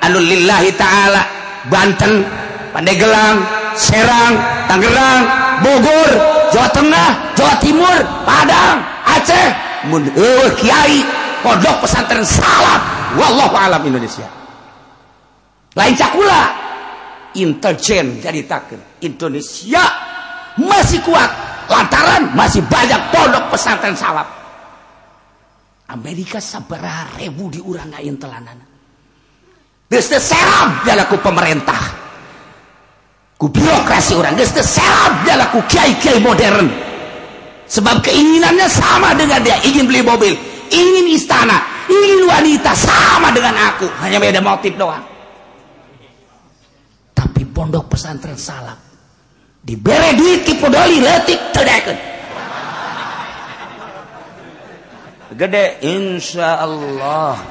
Anu 0.00 0.16
lillahi 0.16 0.70
ta'ala. 0.78 1.22
Banten 1.68 2.24
Pandeglang 2.72 3.44
Serang 3.76 4.32
Tangerang 4.64 5.28
Bogor 5.60 6.10
Jawa 6.48 6.72
Tengah 6.72 7.36
Jawa 7.36 7.54
Timur 7.60 7.98
Padang 8.24 8.80
Aceh. 9.04 9.48
Mun 9.92 10.08
uh, 10.08 10.48
kiai. 10.56 11.04
Pondok 11.42 11.84
pesantren 11.84 12.24
salam 12.24 12.80
wallahu 13.16 13.54
alam 13.56 13.82
Indonesia. 13.84 14.28
Lain 15.74 15.94
cakula 15.94 16.50
intelijen 17.38 18.18
jadi 18.18 18.42
takkan 18.46 18.80
Indonesia 19.02 19.84
masih 20.58 21.00
kuat. 21.04 21.30
Lantaran 21.70 22.34
masih 22.34 22.66
banyak 22.66 22.98
pondok 23.14 23.54
pesantren 23.54 23.94
salam 23.94 24.26
Amerika 25.90 26.38
sabaraha 26.38 27.18
ribu 27.18 27.50
diurang 27.50 27.90
telanan. 27.94 28.58
This 29.90 30.06
the 30.06 30.22
seram 30.22 30.86
jalaku 30.86 31.18
pemerintah. 31.18 31.98
Birokrasi 33.40 34.14
orang. 34.14 34.38
Laku 34.38 35.58
Kyai 35.66 36.22
modern. 36.22 36.70
Sebab 37.66 38.02
keinginannya 38.02 38.66
sama 38.70 39.14
dengan 39.18 39.42
dia 39.42 39.58
ingin 39.66 39.86
beli 39.86 40.02
mobil 40.02 40.34
ingin 40.70 41.06
istana 41.10 41.58
ingin 41.90 42.26
wanita 42.26 42.74
sama 42.74 43.30
dengan 43.34 43.54
aku. 43.74 43.86
Hanya 44.00 44.18
beda 44.22 44.40
motif 44.40 44.74
doang. 44.78 45.02
Tapi 47.14 47.44
pondok 47.50 47.90
pesantren 47.92 48.38
salam 48.38 48.78
diberi 49.60 50.16
duit 50.16 50.40
kipodoli 50.46 51.04
letik 51.04 51.52
terdekat. 51.52 51.98
Gede 55.30 55.78
insya 55.86 56.58
Allah. 56.58 57.38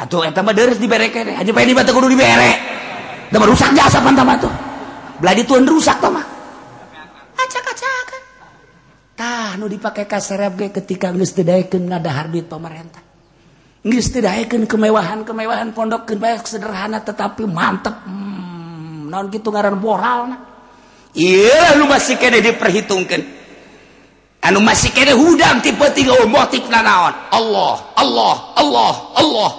Atau 0.00 0.24
eta 0.24 0.40
mah 0.40 0.56
deres 0.56 0.80
dibereke 0.80 1.36
aja 1.36 1.50
pengen 1.52 1.76
batu 1.76 1.92
kudu 1.92 2.08
dibere 2.08 2.56
Dah 3.28 3.46
rusak 3.46 3.76
jasa 3.76 4.00
pantama 4.00 4.40
tuh. 4.40 4.50
Beladi 5.20 5.44
tuan 5.44 5.68
rusak 5.68 6.00
tuh 6.00 6.08
tah 9.50 9.58
nu 9.58 9.66
dipakai 9.66 10.06
kasarep 10.06 10.54
ge 10.54 10.66
ketika 10.70 11.10
geus 11.10 11.34
teu 11.34 11.42
daekeun 11.42 11.90
ngadahar 11.90 12.30
duit 12.30 12.46
pamarentah. 12.46 13.02
Geus 13.82 14.14
teu 14.14 14.22
daekeun 14.22 14.70
kemewahan-kemewahan 14.70 15.74
pondokkeun 15.74 16.22
bae 16.22 16.38
sederhana 16.46 17.02
tetapi 17.02 17.50
mantep. 17.50 17.98
Hmm, 18.06 19.10
naon 19.10 19.26
kitu 19.26 19.50
ngaran 19.50 19.74
moralna. 19.74 20.38
Ieu 21.18 21.82
lu 21.82 21.90
masih 21.90 22.14
kene 22.14 22.38
diperhitungkeun. 22.38 23.42
Anu 24.46 24.62
masih 24.62 24.94
kene 24.94 25.18
hudang 25.18 25.58
tipe 25.66 25.82
tiga 25.98 26.14
motif 26.30 26.70
naon. 26.70 27.10
Allah, 27.34 27.74
Allah, 27.98 28.36
Allah, 28.54 28.94
Allah. 29.18 29.50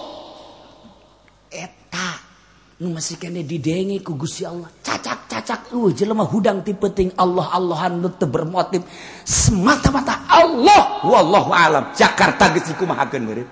didenge 3.46 4.02
ku 4.02 4.18
Gusti 4.18 4.42
Allah. 4.42 4.66
Cacak-cacak 4.82 5.70
uh, 5.78 5.94
jelema 5.94 6.26
hudang 6.26 6.66
ti 6.66 6.74
penting. 6.74 7.14
Allah 7.14 7.54
Allahan 7.54 8.02
nute 8.02 8.26
bermotif. 8.26 8.82
Semata-mata 9.22 10.26
Allah. 10.26 11.06
Wallahu 11.06 11.54
alam. 11.54 11.94
Jakarta 11.94 12.50
geus 12.50 12.74
dikumahakeun 12.74 13.22
meureun. 13.22 13.50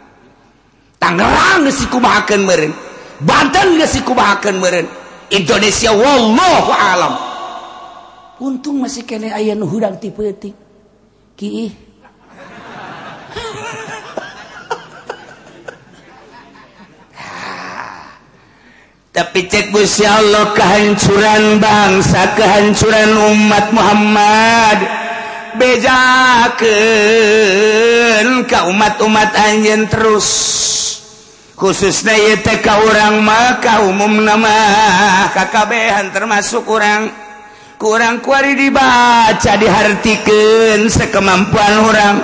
Tangerang 0.98 1.70
geus 1.70 1.78
dikumahakeun 1.86 2.42
meureun. 2.42 2.74
Banten 3.22 3.78
geus 3.78 3.94
dikumahakeun 4.02 4.58
meureun. 4.58 4.88
Indonesia 5.30 5.94
wallahu 5.94 6.72
alam. 6.74 7.14
Untung 8.42 8.82
masih 8.82 9.04
kene 9.04 9.30
aya 9.36 9.52
nu 9.52 9.68
hudang 9.68 10.00
tipeting 10.00 10.56
Ki 11.36 11.72
tapi 19.20 19.52
cek 19.52 19.76
Gusya 19.76 20.24
Allah 20.24 20.56
kehancuran 20.56 21.60
bangsa 21.60 22.40
kehancuran 22.40 23.20
umat 23.36 23.68
Muhammad. 23.76 24.80
Bejaken 25.60 26.64
ke 28.48 28.60
umat-umat 28.64 29.36
anjen 29.36 29.92
terus. 29.92 30.24
Khususnya 31.60 32.16
yete 32.16 32.64
ka 32.64 32.80
orang 32.80 33.20
maka 33.20 33.84
umum 33.92 34.24
nama 34.24 34.56
KKBhan 35.36 36.16
termasuk 36.16 36.64
orang 36.72 37.12
kurang 37.76 38.24
kuari 38.24 38.56
dibaca 38.56 39.52
dihartikan 39.60 40.88
sekemampuan 40.88 41.74
orang 41.84 42.24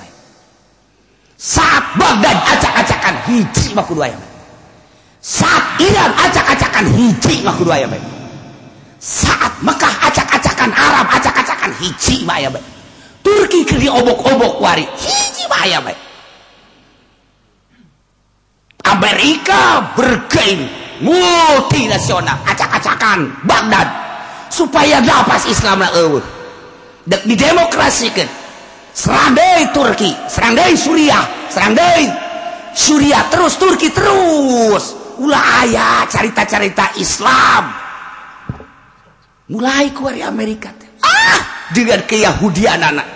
saat 1.39 1.85
Baghdad 1.95 2.35
acak-acakan 2.35 3.15
hiji 3.29 3.77
mah 3.77 3.85
kudu 3.85 4.01
aya 4.05 4.17
saat 5.21 5.65
Iran 5.83 6.11
acak-acakan 6.17 6.87
hiji 6.97 7.45
mah 7.45 7.55
kudu 7.57 7.71
aya 7.73 7.87
saat 8.99 9.53
Mekah 9.61 9.95
acak-acakan 10.09 10.71
Arab 10.73 11.07
acak-acakan 11.13 11.73
hiji 11.79 12.25
mah 12.25 12.41
aya 12.41 12.49
bae 12.49 12.65
Turki 13.23 13.69
keur 13.69 13.83
diobok-obok 13.83 14.63
wari 14.65 14.89
hiji 14.97 15.45
mah 15.51 15.61
aya 15.65 15.79
bae 15.85 15.97
Amerika 18.89 19.93
bergain 19.93 20.65
multinasional 21.05 22.41
acak-acakan 22.49 23.45
Baghdad. 23.45 23.89
Supaya 24.49 25.05
dapat 25.05 25.45
Islam 25.45 25.85
lah 25.85 25.93
eueuh 25.93 26.38
dek 27.09 27.25
didemokrasikeun 27.25 28.29
serang 28.93 29.33
deui 29.33 29.65
Turki 29.73 30.13
serang 30.29 30.53
deui 30.53 30.77
Suriah 30.77 31.25
serang 31.49 31.73
deui 31.73 32.29
Suriah. 32.79 33.27
Terus 33.27 33.59
Turki 33.59 33.91
terus. 33.91 34.95
Ulah 35.19 35.67
ayah 35.67 36.07
carita-carita 36.07 36.95
Islam. 36.95 37.75
Mulai 39.51 39.91
keluar 39.91 40.15
Amerika 40.29 40.71
ah 41.03 41.41
dengan 41.73 42.05
keyahudian 42.05 42.85
anak 42.85 43.09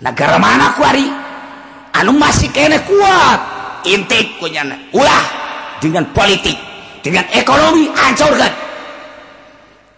negara 0.00 0.40
mana 0.40 0.72
kuari 0.72 1.04
anu 1.94 2.16
masih 2.16 2.50
kene 2.50 2.82
kuat. 2.82 3.40
Intik 3.84 4.40
punya 4.40 4.64
ulah 4.96 5.24
dengan 5.78 6.08
politik 6.16 6.56
dengan 7.04 7.28
ekonomi 7.30 7.92
hancurkan. 7.92 8.52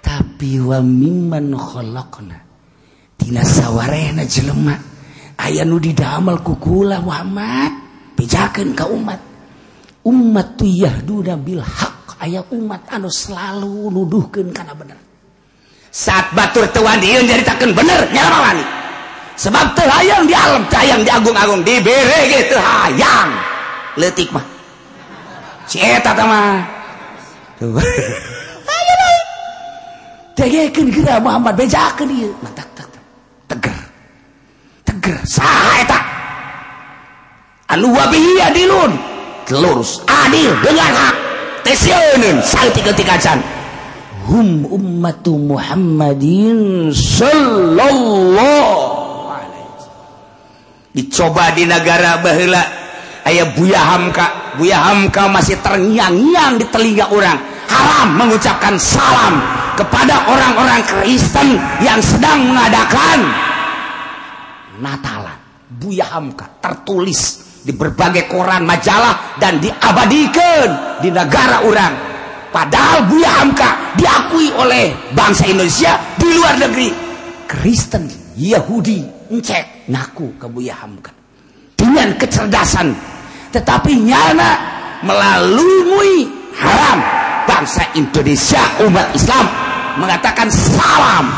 Tapi 0.02 0.58
wa 0.58 0.82
mimman 0.82 1.54
khalaqna 1.54 2.45
Tina 3.26 3.42
sawwarna 3.42 4.22
jelemak 4.22 4.78
aya 5.42 5.66
nu 5.66 5.82
didamel 5.82 6.46
kukula 6.46 7.02
Muhammad. 7.02 7.74
Pijakeun 8.14 8.70
ka 8.78 8.86
umat. 8.86 9.18
Umat 10.06 10.54
tu 10.54 10.62
yahduna 10.62 11.34
bil 11.34 11.58
haq 11.58 12.22
aya 12.22 12.46
umat 12.54 12.86
anu 12.86 13.10
selalu 13.10 13.90
nuduhkeun 13.90 14.54
kana 14.54 14.78
bener. 14.78 14.94
Saat 15.90 16.38
batur 16.38 16.70
tewan 16.70 17.02
nyaritakeun 17.02 17.74
bener 17.74 18.14
nyawani 18.14 18.62
sebab 19.34 19.74
terayang 19.74 20.22
di 20.30 20.34
alam 20.38 20.62
tayang 20.70 21.02
di 21.02 21.10
agung-agung 21.10 21.66
diberi 21.66 22.30
gitu 22.30 22.54
hayang. 22.54 23.34
Letik 23.98 24.30
mah. 24.30 24.46
Si 25.66 25.82
eta 25.82 26.14
mah. 26.14 26.62
Tuh. 27.58 27.74
Tegekeun 30.38 30.94
geura 30.94 31.18
Muhammad 31.18 31.58
bejakeun 31.58 32.06
ieu. 32.14 32.30
Matak 32.38 32.75
teger 35.06 35.22
saha 35.22 35.70
eta. 35.86 35.98
Anu 37.70 37.94
wabihi 37.94 38.42
adilun 38.42 38.92
lurus 39.54 40.02
adil 40.06 40.50
dengan 40.62 40.90
hak. 40.90 41.16
Tesieun 41.62 42.42
saltikeun 42.42 42.94
tikacan 42.94 43.42
hum 44.26 44.66
ummatu 44.70 45.34
Muhammadin 45.38 46.90
sallallahu 46.94 48.14
dicoba 50.94 51.52
di 51.58 51.66
negara 51.66 52.22
bahla 52.22 52.62
ayaah 53.26 53.50
Buya 53.54 53.82
Hamka. 53.82 54.26
Buya 54.56 54.78
Hamka 54.78 55.28
masih 55.28 55.58
terngiang-ngiang 55.60 56.56
di 56.62 56.66
telinga 56.70 57.10
orang. 57.10 57.38
Haram 57.66 58.14
mengucapkan 58.14 58.78
salam 58.78 59.42
kepada 59.74 60.22
orang-orang 60.30 60.86
Kristen 60.86 61.58
yang 61.82 61.98
sedang 61.98 62.46
mengadakan 62.46 63.45
Natalan 64.80 65.46
Buya 65.66 66.06
Hamka 66.14 66.62
tertulis 66.62 67.42
di 67.66 67.74
berbagai 67.74 68.30
koran 68.30 68.62
majalah 68.62 69.34
dan 69.42 69.58
diabadikan 69.58 71.02
di 71.02 71.10
negara 71.10 71.66
orang. 71.66 71.94
Padahal 72.54 73.10
Buya 73.10 73.42
Hamka 73.42 73.98
diakui 73.98 74.54
oleh 74.54 74.94
bangsa 75.10 75.50
Indonesia 75.50 75.98
di 76.14 76.30
luar 76.30 76.54
negeri. 76.62 76.88
Kristen 77.50 78.06
Yahudi 78.38 79.30
cek 79.34 79.90
ngaku 79.90 80.38
kebuya 80.38 80.78
Hamka. 80.78 81.10
Dengan 81.74 82.14
kecerdasan 82.14 82.94
tetapi 83.50 83.92
nyana 84.06 84.50
melalui 85.02 86.30
haram. 86.54 87.00
Bangsa 87.46 87.94
Indonesia 87.94 88.58
umat 88.86 89.14
Islam 89.14 89.46
mengatakan 89.98 90.50
salam. 90.50 91.30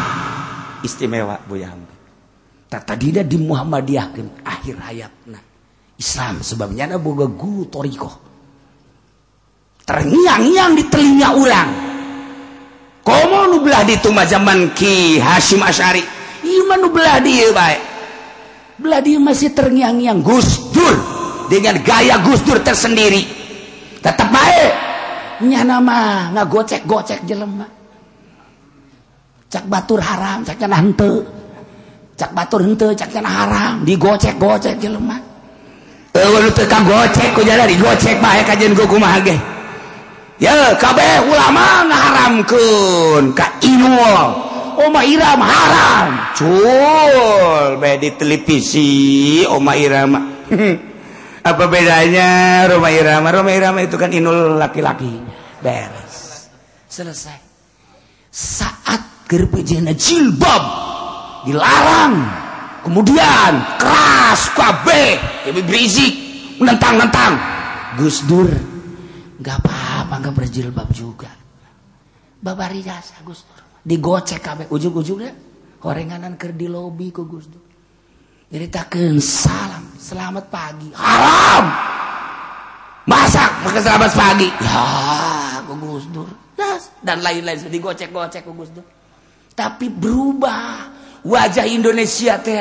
Istimewa 0.81 1.37
Buya 1.49 1.69
Hamka 1.69 1.98
tadi 2.69 3.17
di 3.25 3.39
Muhammadiyahkeun 3.41 4.45
akhir 4.45 4.77
hayatna. 4.77 5.41
Islam 5.99 6.45
sebabnya 6.47 6.87
ada 6.87 6.97
boga 7.03 7.27
guru 7.27 7.67
toriko 7.67 8.29
terngiang-ngiang 9.83 10.79
di 10.79 10.85
telinga 10.87 11.29
orang 11.35 11.71
komo 13.03 13.51
nu 13.51 13.65
belah 13.65 13.83
di 13.83 13.97
tuma 13.99 14.23
zaman 14.29 14.77
Ki 14.77 15.19
Hashim 15.19 15.65
Asyari 15.65 16.05
ieu 16.45 16.69
mah 16.69 16.77
nu 16.79 16.93
belah 16.93 17.19
di 17.25 17.41
bae. 17.51 17.79
Belah 18.79 19.03
dia 19.03 19.19
masih 19.19 19.51
terngiang-ngiang. 19.59 20.23
Gus 20.23 20.71
Dur. 20.71 20.95
Dengan 21.51 21.83
gaya 21.83 22.23
Gus 22.23 22.47
Dur 22.47 22.63
tersendiri. 22.63 23.27
Tetap 23.99 24.31
baik 24.31 24.73
nyana 25.43 25.83
mah 25.83 26.31
ngagocek-gocek 26.39 27.27
jelema. 27.27 27.67
Cak 29.49 29.65
batur 29.67 29.99
haram 29.99 30.45
cak 30.45 30.61
cenah 30.61 30.79
henteu 30.79 31.25
cak 32.19 32.35
batur 32.35 32.67
henteu 32.67 32.91
cak 32.93 33.15
cenah 33.15 33.31
haram 33.31 33.75
digocek-gocek 33.87 34.83
jelema 34.83 35.29
eueuh 36.19 36.51
teu 36.53 36.67
kagocek 36.67 37.31
ku 37.37 37.41
jalari 37.47 37.79
digocek 37.79 38.19
bae 38.19 38.43
kajeun 38.43 38.75
ku 38.75 38.85
kumaha 38.91 39.23
ge. 39.23 39.37
Ya 40.39 40.55
kabeh 40.79 41.27
ulama 41.27 41.87
ngaharamkeun 41.87 43.35
ka 43.35 43.59
inul. 43.63 44.47
Oma 44.79 45.03
Iram 45.03 45.43
haram. 45.43 46.07
Cul 46.39 47.83
bae 47.83 47.99
di 47.99 48.15
televisi 48.15 49.43
Oma 49.51 49.75
Iram. 49.75 50.15
Apa 51.49 51.65
bedanya 51.67 52.63
Roma 52.71 52.93
Irama 52.93 53.29
Roma 53.35 53.51
Irama 53.51 53.83
itu 53.83 53.99
kan 53.99 54.15
inul 54.15 54.59
laki-laki. 54.59 55.19
Beres. 55.59 56.47
Selesai. 56.87 57.39
Saat 58.31 59.27
gerpejana 59.27 59.99
jilbab 59.99 60.63
dilarang. 61.47 62.15
Kemudian 62.83 63.53
keras 63.77 64.49
kabe 64.55 65.19
lebih 65.51 65.63
berisik 65.67 66.13
menentang-nentang. 66.57 67.37
Gus 67.99 68.25
Dur 68.25 68.49
nggak 69.39 69.57
apa-apa 69.63 70.15
nggak 70.25 70.35
berjilbab 70.35 70.89
juga. 70.95 71.31
Babari 72.39 72.81
jasa 72.83 73.19
Gus 73.27 73.45
Dur 73.45 73.69
digocek 73.89 74.45
kabeh 74.45 74.67
ujung-ujungnya 74.69 75.33
korenganan 75.81 76.37
ker 76.37 76.53
di 76.53 76.69
lobi 76.69 77.09
ku 77.09 77.25
Gus 77.25 77.47
Dur. 77.49 77.65
Nyeritakeun 78.49 79.21
salam 79.21 79.85
selamat 79.97 80.45
pagi. 80.49 80.89
Haram! 80.97 81.65
Masak 83.09 83.65
pakai 83.65 83.81
selamat 83.81 84.13
pagi. 84.13 84.49
Ya 84.61 84.85
ku 85.65 85.73
Gus 85.77 86.07
Dur. 86.13 86.29
Dan 86.99 87.23
lain-lain 87.25 87.69
digocek-gocek 87.69 88.45
ku 88.45 88.53
Gus 88.53 88.71
Dur. 88.77 88.85
Tapi 89.57 89.91
berubah 89.91 90.98
wajah 91.25 91.67
Indonesia 91.67 92.39
teh 92.39 92.59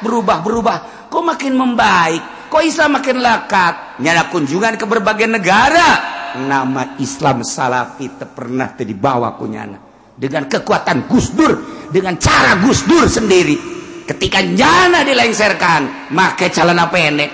berubah 0.00 0.38
berubah 0.40 0.76
kok 1.10 1.24
makin 1.24 1.54
membaik? 1.58 2.50
Kok 2.50 2.62
Islam 2.66 2.98
makin 2.98 3.22
lekat? 3.22 4.02
Nyana 4.02 4.26
kunjungan 4.26 4.74
ke 4.74 4.82
berbagai 4.86 5.30
negara. 5.30 6.18
Nama 6.30 6.98
Islam 7.02 7.42
Salafi 7.42 8.10
pernah 8.10 8.74
dibawa 8.74 9.34
kunyana 9.34 9.78
dengan 10.14 10.46
kekuatan 10.46 11.10
Gus 11.10 11.34
Dur 11.34 11.86
dengan 11.90 12.18
cara 12.18 12.58
Gus 12.58 12.86
Dur 12.86 13.06
sendiri. 13.06 13.78
Ketika 14.06 14.42
nyana 14.42 15.06
dilengserkan 15.06 16.10
make 16.10 16.50
celana 16.50 16.90
pendek. 16.90 17.30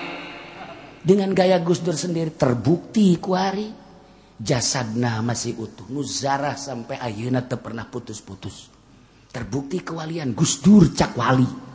Dengan 1.00 1.32
gaya 1.32 1.64
Gus 1.64 1.80
Dur 1.80 1.96
sendiri 1.96 2.36
terbukti 2.36 3.16
kuari 3.16 3.72
jasadna 4.36 5.24
masih 5.24 5.57
utuh. 5.57 5.88
Nuzarah 5.88 6.61
sampai 6.61 7.00
ayeuna 7.00 7.44
teu 7.44 7.57
pernah 7.57 7.88
putus-putus 7.88 8.76
terbukti 9.37 9.84
kewalian 9.84 10.32
Gusdur 10.32 10.89
Cawali 10.97 11.68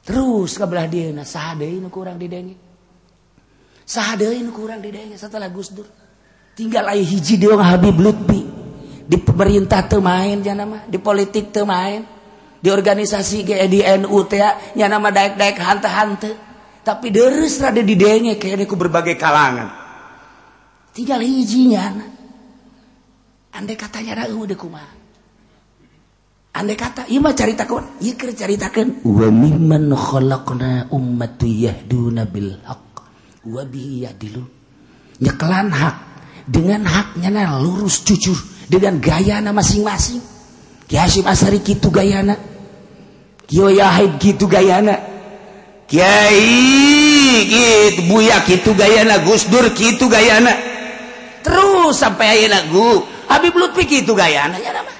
terus 0.00 0.56
kebelah 0.56 0.88
dia 0.88 1.12
kurang 1.92 2.16
kurang 4.48 4.80
setelah 5.20 5.52
Gusdur 5.52 5.84
tinggal 6.56 6.88
hiji 6.96 7.36
doang 7.36 7.60
Habib 7.60 8.00
Lutfi. 8.00 8.42
Di 9.06 9.22
pemerintah 9.22 9.86
temain 9.86 10.34
ya 10.42 10.56
nama. 10.56 10.82
Di 10.88 10.98
politik 10.98 11.54
temain 11.54 12.02
di 12.58 12.72
organisasi 12.72 13.46
GDNU 13.46 14.18
ya 14.32 14.74
ya 14.74 14.90
nama 14.90 15.12
daek-daek 15.12 15.60
hante-hante. 15.60 16.32
Tapi 16.82 17.14
deres 17.14 17.62
rada 17.62 17.78
didenge 17.78 18.34
kayaknya 18.40 18.66
ku 18.66 18.74
berbagai 18.74 19.14
kalangan. 19.14 19.70
Tinggal 20.90 21.22
hijinya 21.22 21.92
andai 23.52 23.76
katanya 23.76 24.24
ragu 24.24 24.44
deh 24.44 24.56
kumah 24.58 25.05
andai 26.56 26.76
kata 26.76 27.04
iya 27.12 27.20
mah 27.20 27.36
caritakeun 27.36 28.00
ieu 28.00 28.16
keur 28.16 28.32
caritakeun 28.32 29.04
wa 29.04 29.28
mimman 29.28 29.92
khalaqna 29.92 30.88
ummatu 30.88 31.44
yahduna 31.44 32.24
bil 32.24 32.56
haqq. 32.64 32.94
Wa 33.46 33.62
bihi 33.62 34.08
yadilu 34.08 34.42
nyekelan 35.20 35.70
hak. 35.70 35.96
Dengan 36.46 36.86
haknya 36.86 37.30
nah 37.30 37.58
lurus 37.58 38.06
jujur. 38.06 38.38
Dengan 38.70 39.02
gayana 39.02 39.50
masing-masing. 39.50 40.22
Ki 40.86 40.94
Hasyim 40.94 41.26
Asari 41.26 41.58
gitu 41.62 41.90
gayana. 41.90 42.38
Kyo 43.46 43.70
Yahid 43.70 44.18
gitu 44.22 44.46
gayana. 44.46 44.94
Kiai 45.86 47.46
gitu 47.46 48.06
Buya 48.10 48.42
gitu 48.46 48.74
gayana. 48.78 49.22
Gus 49.26 49.50
Dur 49.50 49.70
gitu 49.74 50.06
gayana. 50.06 50.54
Terus 51.42 51.94
sampai 51.98 52.42
ayeuna 52.42 52.62
Habib 53.26 53.54
Lutfi 53.54 53.86
gitu 53.86 54.14
gayana. 54.14 54.58
Ya 54.62 54.70
nama 54.70 54.95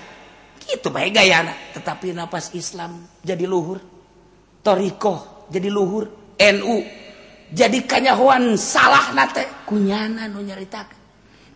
gitu 0.67 0.91
baik 0.91 1.17
gayana. 1.17 1.55
Tetapi 1.73 2.13
napas 2.13 2.53
Islam 2.53 3.07
jadi 3.23 3.47
luhur. 3.47 3.79
Toriko 4.61 5.47
jadi 5.51 5.71
luhur. 5.71 6.37
NU 6.37 6.77
jadi 7.51 7.79
kanyahuan 7.89 8.59
salah 8.61 9.15
nate. 9.17 9.65
Kunyana 9.65 10.29
nu 10.29 10.45
nyaritakan 10.45 11.07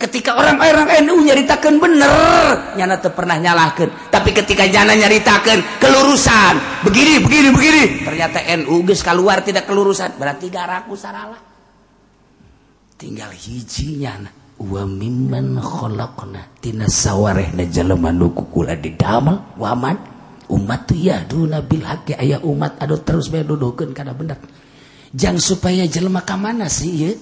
ketika 0.01 0.33
orang-orang 0.33 1.05
NU 1.05 1.21
nyaritakan 1.29 1.77
bener 1.77 2.73
nyana 2.81 2.97
tuh 3.05 3.13
pernah 3.13 3.37
nyalahkan 3.37 4.09
tapi 4.09 4.33
ketika 4.33 4.65
jana 4.65 4.97
nyaritakan 4.97 5.61
kelurusan 5.77 6.57
begini 6.89 7.21
begini 7.21 7.49
begini 7.53 7.83
ternyata 8.09 8.41
NU 8.65 8.81
geus 8.89 9.05
keluar 9.05 9.45
tidak 9.45 9.69
kelurusan. 9.69 10.17
Berarti 10.17 10.49
garaku 10.49 10.97
saralah 10.97 11.37
tinggal 12.97 13.29
hiji 13.29 14.01
nyana. 14.01 14.40
wa 14.61 14.85
mimman 14.85 15.57
khalaqna 15.57 16.61
tina 16.61 16.85
sawarehna 16.85 17.65
jelema 17.65 18.13
nu 18.13 18.29
mantina 18.29 18.77
didamel 18.77 19.37
waman 19.57 19.97
umat 20.53 20.91
ya 20.93 21.25
duna 21.25 21.65
Bil 21.65 21.81
aya 21.89 22.45
umat 22.45 22.77
aduh 22.77 23.01
terus 23.01 23.33
bae 23.33 23.41
dudukeun 23.41 23.97
kana 23.97 24.13
bener. 24.13 24.37
Jang 25.17 25.41
supaya 25.41 25.89
jelema 25.89 26.21
ka 26.23 26.37
mana 26.37 26.69
sih 26.69 27.17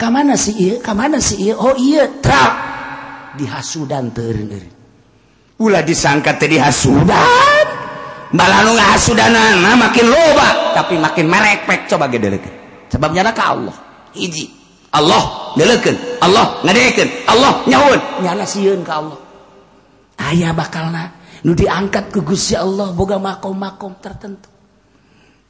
kam 0.00 0.16
mana 0.16 0.34
sih 0.34 0.80
kam 0.80 0.96
mana 0.96 1.20
sih 1.20 1.52
Oh 1.54 1.76
iya 1.76 2.08
trap! 2.24 2.52
Dihasudan 3.36 4.10
ter 4.16 4.34
Ulah 5.58 5.82
disangka 5.82 6.38
tadi 6.38 6.56
hasudan 6.56 7.68
balanu 8.32 8.76
hasudana 8.76 9.56
makin 9.76 10.06
loba 10.08 10.76
tapi 10.76 11.00
makin 11.00 11.26
merepek 11.26 11.88
coba 11.88 12.06
gede 12.12 12.28
deuleukeun 12.28 12.54
sebabnya 12.88 13.20
ada 13.28 13.32
Allah 13.42 13.76
hiji. 14.12 14.57
Allah 14.88 15.52
delekan 15.52 15.96
Allah 16.24 16.64
ngedeken 16.64 17.08
Allah 17.28 17.60
nyawun 17.68 18.00
nyana 18.24 18.44
siun 18.48 18.80
ke 18.80 18.92
Allah. 18.92 19.18
Ayah 20.18 20.56
bakal 20.56 20.88
na 20.88 21.12
nu 21.44 21.52
diangkat 21.52 22.08
ke 22.08 22.24
Gusti 22.24 22.56
Allah 22.56 22.90
boga 22.96 23.20
makom-makom 23.20 24.00
tertentu. 24.00 24.48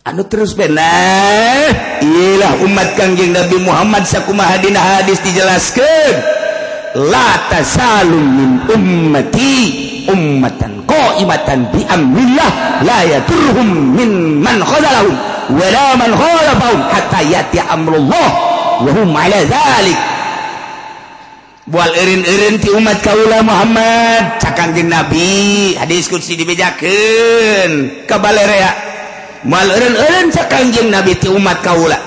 Anu 0.09 0.25
terus 0.25 0.57
benar 0.57 2.01
ilah 2.01 2.65
umat 2.65 2.97
kangjeng 2.97 3.37
Nabi 3.37 3.61
Muhammad 3.61 4.09
sakumaha 4.09 4.57
dina 4.59 4.81
hadis 4.81 5.21
dijelaskan 5.21 6.13
la 6.97 7.47
tasalum 7.53 8.25
min 8.25 8.51
ummati 8.73 9.57
ummatan 10.09 10.89
qaimatan 10.89 11.69
bi 11.69 11.85
amrillah 11.85 12.81
la 12.81 12.99
yaturhum 13.05 13.93
min 13.93 14.41
man 14.41 14.65
khadalahum 14.65 15.13
wa 15.53 15.67
la 15.69 15.89
man 16.01 16.11
khalafahum 16.17 16.81
hatta 16.89 17.21
yati 17.29 17.61
amrullah. 17.61 18.48
wahum 18.83 19.11
ala 19.15 19.39
zalik. 19.47 20.01
Bual 21.69 21.93
eureun-eureun 21.93 22.57
ti 22.65 22.73
umat 22.73 22.99
kaula 23.05 23.45
Muhammad. 23.45 24.41
Sakanjeung 24.41 24.89
Nabi. 24.89 25.77
Hadis 25.77 26.09
kursi 26.09 26.33
dibejakeun. 26.33 28.05
Ka 28.09 28.17
balerea 28.17 28.73
moal 29.45 29.69
eureun-eureun 29.69 30.89
Nabi 30.89 31.13
ti 31.21 31.29
umat 31.29 31.61
kaula. 31.61 31.99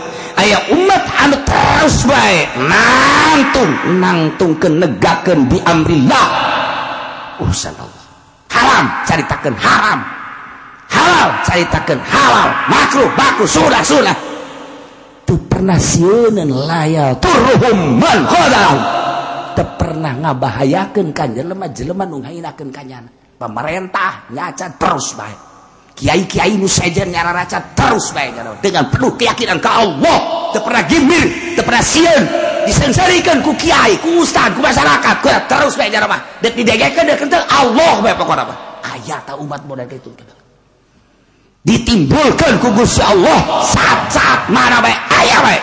Aya 0.42 0.58
umat 0.74 1.04
anu 1.22 1.38
terus 1.46 2.08
baik 2.08 2.48
nangtung 2.66 3.72
nangtung 4.00 4.54
kenegakeun 4.58 5.46
bi 5.46 5.60
amrillah 5.68 6.28
Allah 7.38 7.90
haram 8.50 8.86
caritakeun 9.06 9.56
haram. 9.60 10.00
Halal 10.90 11.30
caritakeun 11.46 12.00
halal. 12.02 12.50
Makruh 12.74 13.10
baku 13.14 13.46
sudah 13.46 13.84
sudah. 13.86 14.31
pernah 15.38 15.80
siunan 15.80 16.50
layal 16.50 17.20
turhum 17.22 18.00
man 18.02 18.20
teu 19.56 19.66
pernah 19.78 20.14
ngabahayakeun 20.18 21.12
ka 21.12 21.28
jelema-jelema 21.28 22.04
nu 22.08 22.24
ngahinakeun 22.24 22.70
ka 22.72 22.82
nya 22.82 23.04
pemerintah 23.38 24.32
nyacat 24.32 24.78
terus 24.78 25.14
bae. 25.18 25.36
Kiai-kiai 25.92 26.56
nu 26.58 26.66
sejen 26.66 27.12
nyararaca 27.12 27.76
terus 27.78 28.16
bae 28.16 28.32
dengan 28.64 28.90
penuh 28.90 29.14
keyakinan 29.20 29.60
ke 29.60 29.70
Allah. 29.70 30.50
Teu 30.56 30.62
pernah 30.64 30.84
gimir 30.88 31.56
teu 31.58 31.64
pernah 31.66 31.84
sieun 31.84 32.24
disensarikeun 32.66 33.42
ku 33.46 33.54
kiai 33.60 34.00
ku 34.00 34.24
ustaz 34.24 34.56
ku 34.56 34.62
masyarakat. 34.64 35.16
Ku 35.22 35.30
terus 35.46 35.74
bae 35.78 35.92
nya 35.92 36.08
mah. 36.08 36.42
Deuk 36.42 36.56
didegekeun 36.58 37.06
deuk 37.06 37.46
Allah 37.50 37.94
bae 38.02 38.16
pokona 38.16 38.44
mah. 38.48 38.58
Aya 38.82 39.22
ta 39.22 39.38
umat 39.38 39.62
modal 39.68 39.86
kitu 39.86 40.10
ditimbulkan 41.62 42.58
ku 42.58 42.74
Gusti 42.74 43.02
Allah 43.06 43.66
saat-saat 43.66 44.50
mana 44.50 44.82
bae 44.82 44.96
aya 44.96 45.38
bae 45.46 45.60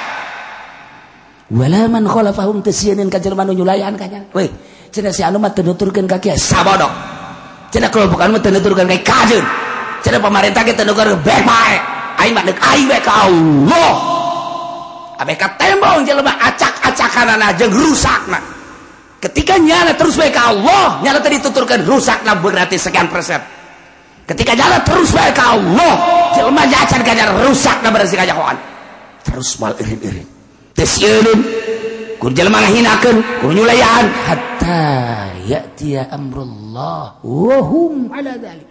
wala 1.55 1.90
man 1.90 2.05
khalafahum 2.07 2.62
tasieun 2.62 3.11
ka 3.11 3.18
jelema 3.18 3.42
nu 3.42 3.57
nyulayan 3.57 3.99
kanya 3.99 4.26
we 4.36 4.46
cenah 4.94 5.11
si 5.11 5.26
anu 5.26 5.42
mah 5.42 5.51
teu 5.51 5.66
nuturkeun 5.66 6.07
ka 6.07 6.22
sabodok 6.38 6.92
cenah 7.74 7.90
kalau 7.90 8.07
bukan 8.12 8.36
mah 8.36 8.40
teu 8.40 8.55
nuturkeun 8.55 8.86
ka 8.86 8.99
kajeun 9.03 9.46
Cina 10.03 10.22
pemerintah 10.22 10.62
kita 10.62 10.86
negara 10.86 11.14
baik 11.18 11.42
baik. 11.42 11.82
Aing 12.18 12.34
mah 12.34 12.44
dek 12.46 12.59
aing 12.59 12.86
baik 12.86 13.07
Allah. 13.07 13.92
Abek 15.18 15.42
tembong 15.59 16.07
jelema 16.07 16.30
acak-acakan 16.38 17.42
aja 17.42 17.66
rusak 17.66 18.30
nak. 18.30 18.42
Ketika 19.18 19.59
nyala 19.59 19.99
terus 19.99 20.14
baik 20.14 20.38
Allah, 20.38 21.03
nyala 21.03 21.18
tadi 21.18 21.42
tuturkan 21.42 21.82
rusak 21.82 22.22
nak 22.22 22.38
berarti 22.38 22.78
sekian 22.78 23.11
persen. 23.11 23.42
ketika 24.29 24.53
jalan 24.53 24.81
terus 24.85 25.11
baik 25.16 25.33
ke 25.33 25.43
Allah 25.43 25.95
jelma 26.37 26.62
jacan 26.68 27.01
kajar 27.01 27.29
rusak 27.49 27.76
dan 27.81 27.91
berarti 27.91 28.14
kajar 28.14 28.37
kawan 28.37 28.59
terus 29.24 29.57
mal 29.57 29.72
irin-irin. 29.81 30.29
Tesyunun 30.76 31.41
kur 32.20 32.31
jelma 32.37 32.62
ngahinakan 32.62 33.16
kur 33.41 33.51
nyulayan 33.51 34.07
hatta 34.29 35.33
ya'tiya 35.49 36.12
amrullah 36.12 37.18
wahum 37.24 38.12
ala 38.12 38.37
dhalik. 38.37 38.68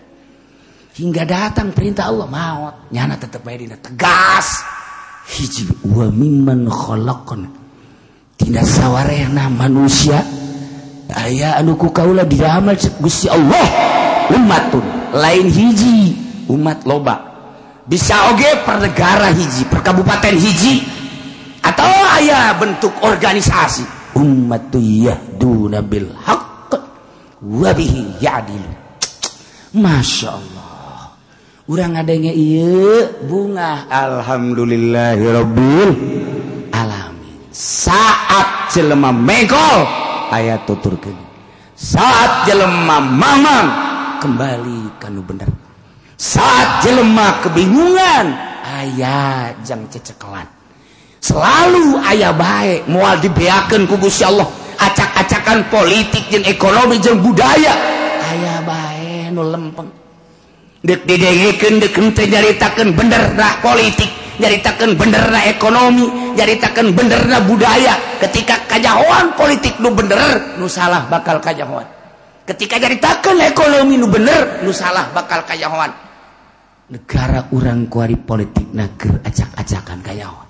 Hingga 0.97 1.23
datang 1.29 1.77
perintah 1.77 2.09
Allah 2.09 2.25
maut. 2.25 2.75
Nyana 2.89 3.21
tetap 3.21 3.45
baik 3.45 3.69
dina 3.69 3.77
tegas. 3.77 4.65
Hiji 5.29 5.69
wa 5.85 6.09
mimman 6.09 6.65
khalaqna 6.65 7.53
tina 8.33 8.65
sawarena 8.65 9.45
manusia. 9.45 10.25
Aya 11.13 11.55
anu 11.61 11.77
ku 11.77 11.93
kaula 11.93 12.25
diamal 12.25 12.73
Gusti 12.99 13.29
Allah. 13.29 13.67
Umat. 14.33 14.66
lain 15.13 15.47
hiji 15.47 16.15
umat 16.51 16.83
loba. 16.87 17.15
Bisa 17.87 18.35
oge 18.35 18.51
per 18.67 18.83
negara 18.83 19.31
hiji 19.31 19.63
per 19.71 19.79
kabupaten 19.79 20.35
hiji 20.35 20.83
atau 21.63 21.87
ayah 22.19 22.51
bentuk 22.59 22.91
organisasi. 22.99 23.87
Ummatu 24.17 24.81
yahduna 24.81 25.79
bil 25.85 26.09
haqq 26.11 26.73
wa 27.39 27.71
bihi 27.71 28.19
ya'dilu. 28.19 28.71
Masya 29.77 30.29
Allah. 30.35 31.13
Urang 31.67 31.91
ngadenge 31.95 32.31
ieu 32.35 33.07
bunga. 33.23 33.87
Alhamdulillahirabbil 33.87 35.91
alamin. 36.75 37.39
Saat 37.55 38.75
jelema 38.75 39.15
megol 39.15 39.87
aya 40.33 40.59
tuturkeun. 40.67 41.15
Saat 41.77 42.49
jelema 42.51 42.99
mamang 42.99 43.86
kembali 44.17 44.97
kanu 44.97 45.21
bener. 45.23 45.49
Saat 46.17 46.81
jelemah 46.81 47.45
kebingungan 47.45 48.25
ayah 48.81 49.53
jang 49.61 49.85
cecekelan. 49.85 50.49
Selalu 51.21 51.97
ayah 52.13 52.33
baik 52.33 52.89
mual 52.89 53.21
dibeakan 53.21 53.85
kubusya 53.85 54.33
Allah. 54.33 54.49
Acak-acakan 54.77 55.73
politik 55.73 56.29
dan 56.29 56.45
ekonomi 56.45 57.01
dan 57.01 57.17
budaya 57.17 57.73
ayah 58.33 58.61
baik 58.61 59.33
nu 59.33 59.41
lempeng. 59.41 59.89
Dek 60.85 61.05
didengekeun 61.09 61.81
dek 61.81 61.93
henteu 61.97 62.25
nyaritakeun 62.29 62.93
benderna 62.93 63.57
politik 63.65 64.09
nyaritakeun 64.37 64.93
benderna 64.93 65.49
ekonomi 65.49 66.05
nyaritakeun 66.37 66.93
benderna 66.93 67.41
budaya. 67.45 67.97
Ketika 68.21 68.61
kajahoan 68.69 69.33
politik 69.33 69.81
nu 69.81 69.89
bener 69.93 70.57
nu 70.61 70.69
salah 70.69 71.09
bakal 71.09 71.41
kajahoan 71.41 71.96
ketika 72.47 72.79
ceritakan 72.79 73.43
ekonomi 73.43 73.99
nu 73.99 74.07
bener 74.07 74.63
nu 74.63 74.71
salah 74.71 75.11
bakal 75.11 75.43
kayawan 75.43 75.91
negara 76.87 77.51
urang 77.51 77.91
kuari 77.91 78.15
politik 78.15 78.71
nager 78.71 79.19
acak-acakan 79.21 79.99
kayawan 79.99 80.47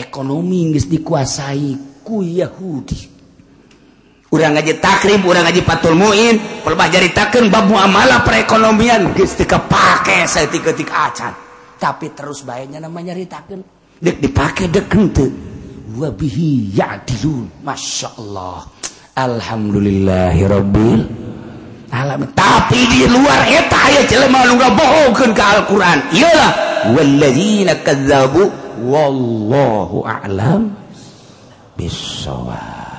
ekonomi 0.00 0.72
nggak 0.72 0.88
dikuasai 0.88 2.00
ku 2.00 2.24
Yahudi. 2.24 3.20
Urang 4.30 4.54
ngaji 4.54 4.78
takrib 4.78 5.26
urang 5.26 5.42
ngaji 5.42 5.62
patul 5.66 5.98
muin 5.98 6.62
pelbah 6.62 6.86
ceritakan 6.86 7.50
bab 7.50 7.66
muamalah 7.66 8.22
perekonomian 8.22 9.10
geus 9.12 9.34
teu 9.34 9.46
saya 10.24 10.46
tiga-tiga 10.46 11.10
acan. 11.10 11.34
Tapi 11.80 12.14
terus 12.14 12.46
baiknya 12.46 12.78
namanya 12.78 13.12
ceritakan 13.12 13.60
dek 13.98 14.16
dipakai 14.22 14.70
dek 14.70 14.86
henteu. 14.86 15.28
Wabihi 15.90 16.78
ya'dilun. 16.78 17.66
Masya 17.66 18.14
Allah. 18.22 18.62
Alhamdulillahirobbil 19.18 21.00
alam 21.90 22.22
tapi 22.38 22.86
di 22.86 23.10
luar 23.10 23.50
eta 23.50 23.78
aya 23.90 24.06
jelema 24.06 24.46
nu 24.46 24.54
ngabohongkeun 24.54 25.34
ka 25.34 25.58
Al-Qur'an. 25.58 25.98
Iyalah 26.14 26.50
walladzina 26.94 27.74
kadzabu 27.82 28.46
wallahu 28.86 30.06
a'lam 30.06 30.70
bissawab 31.74 32.89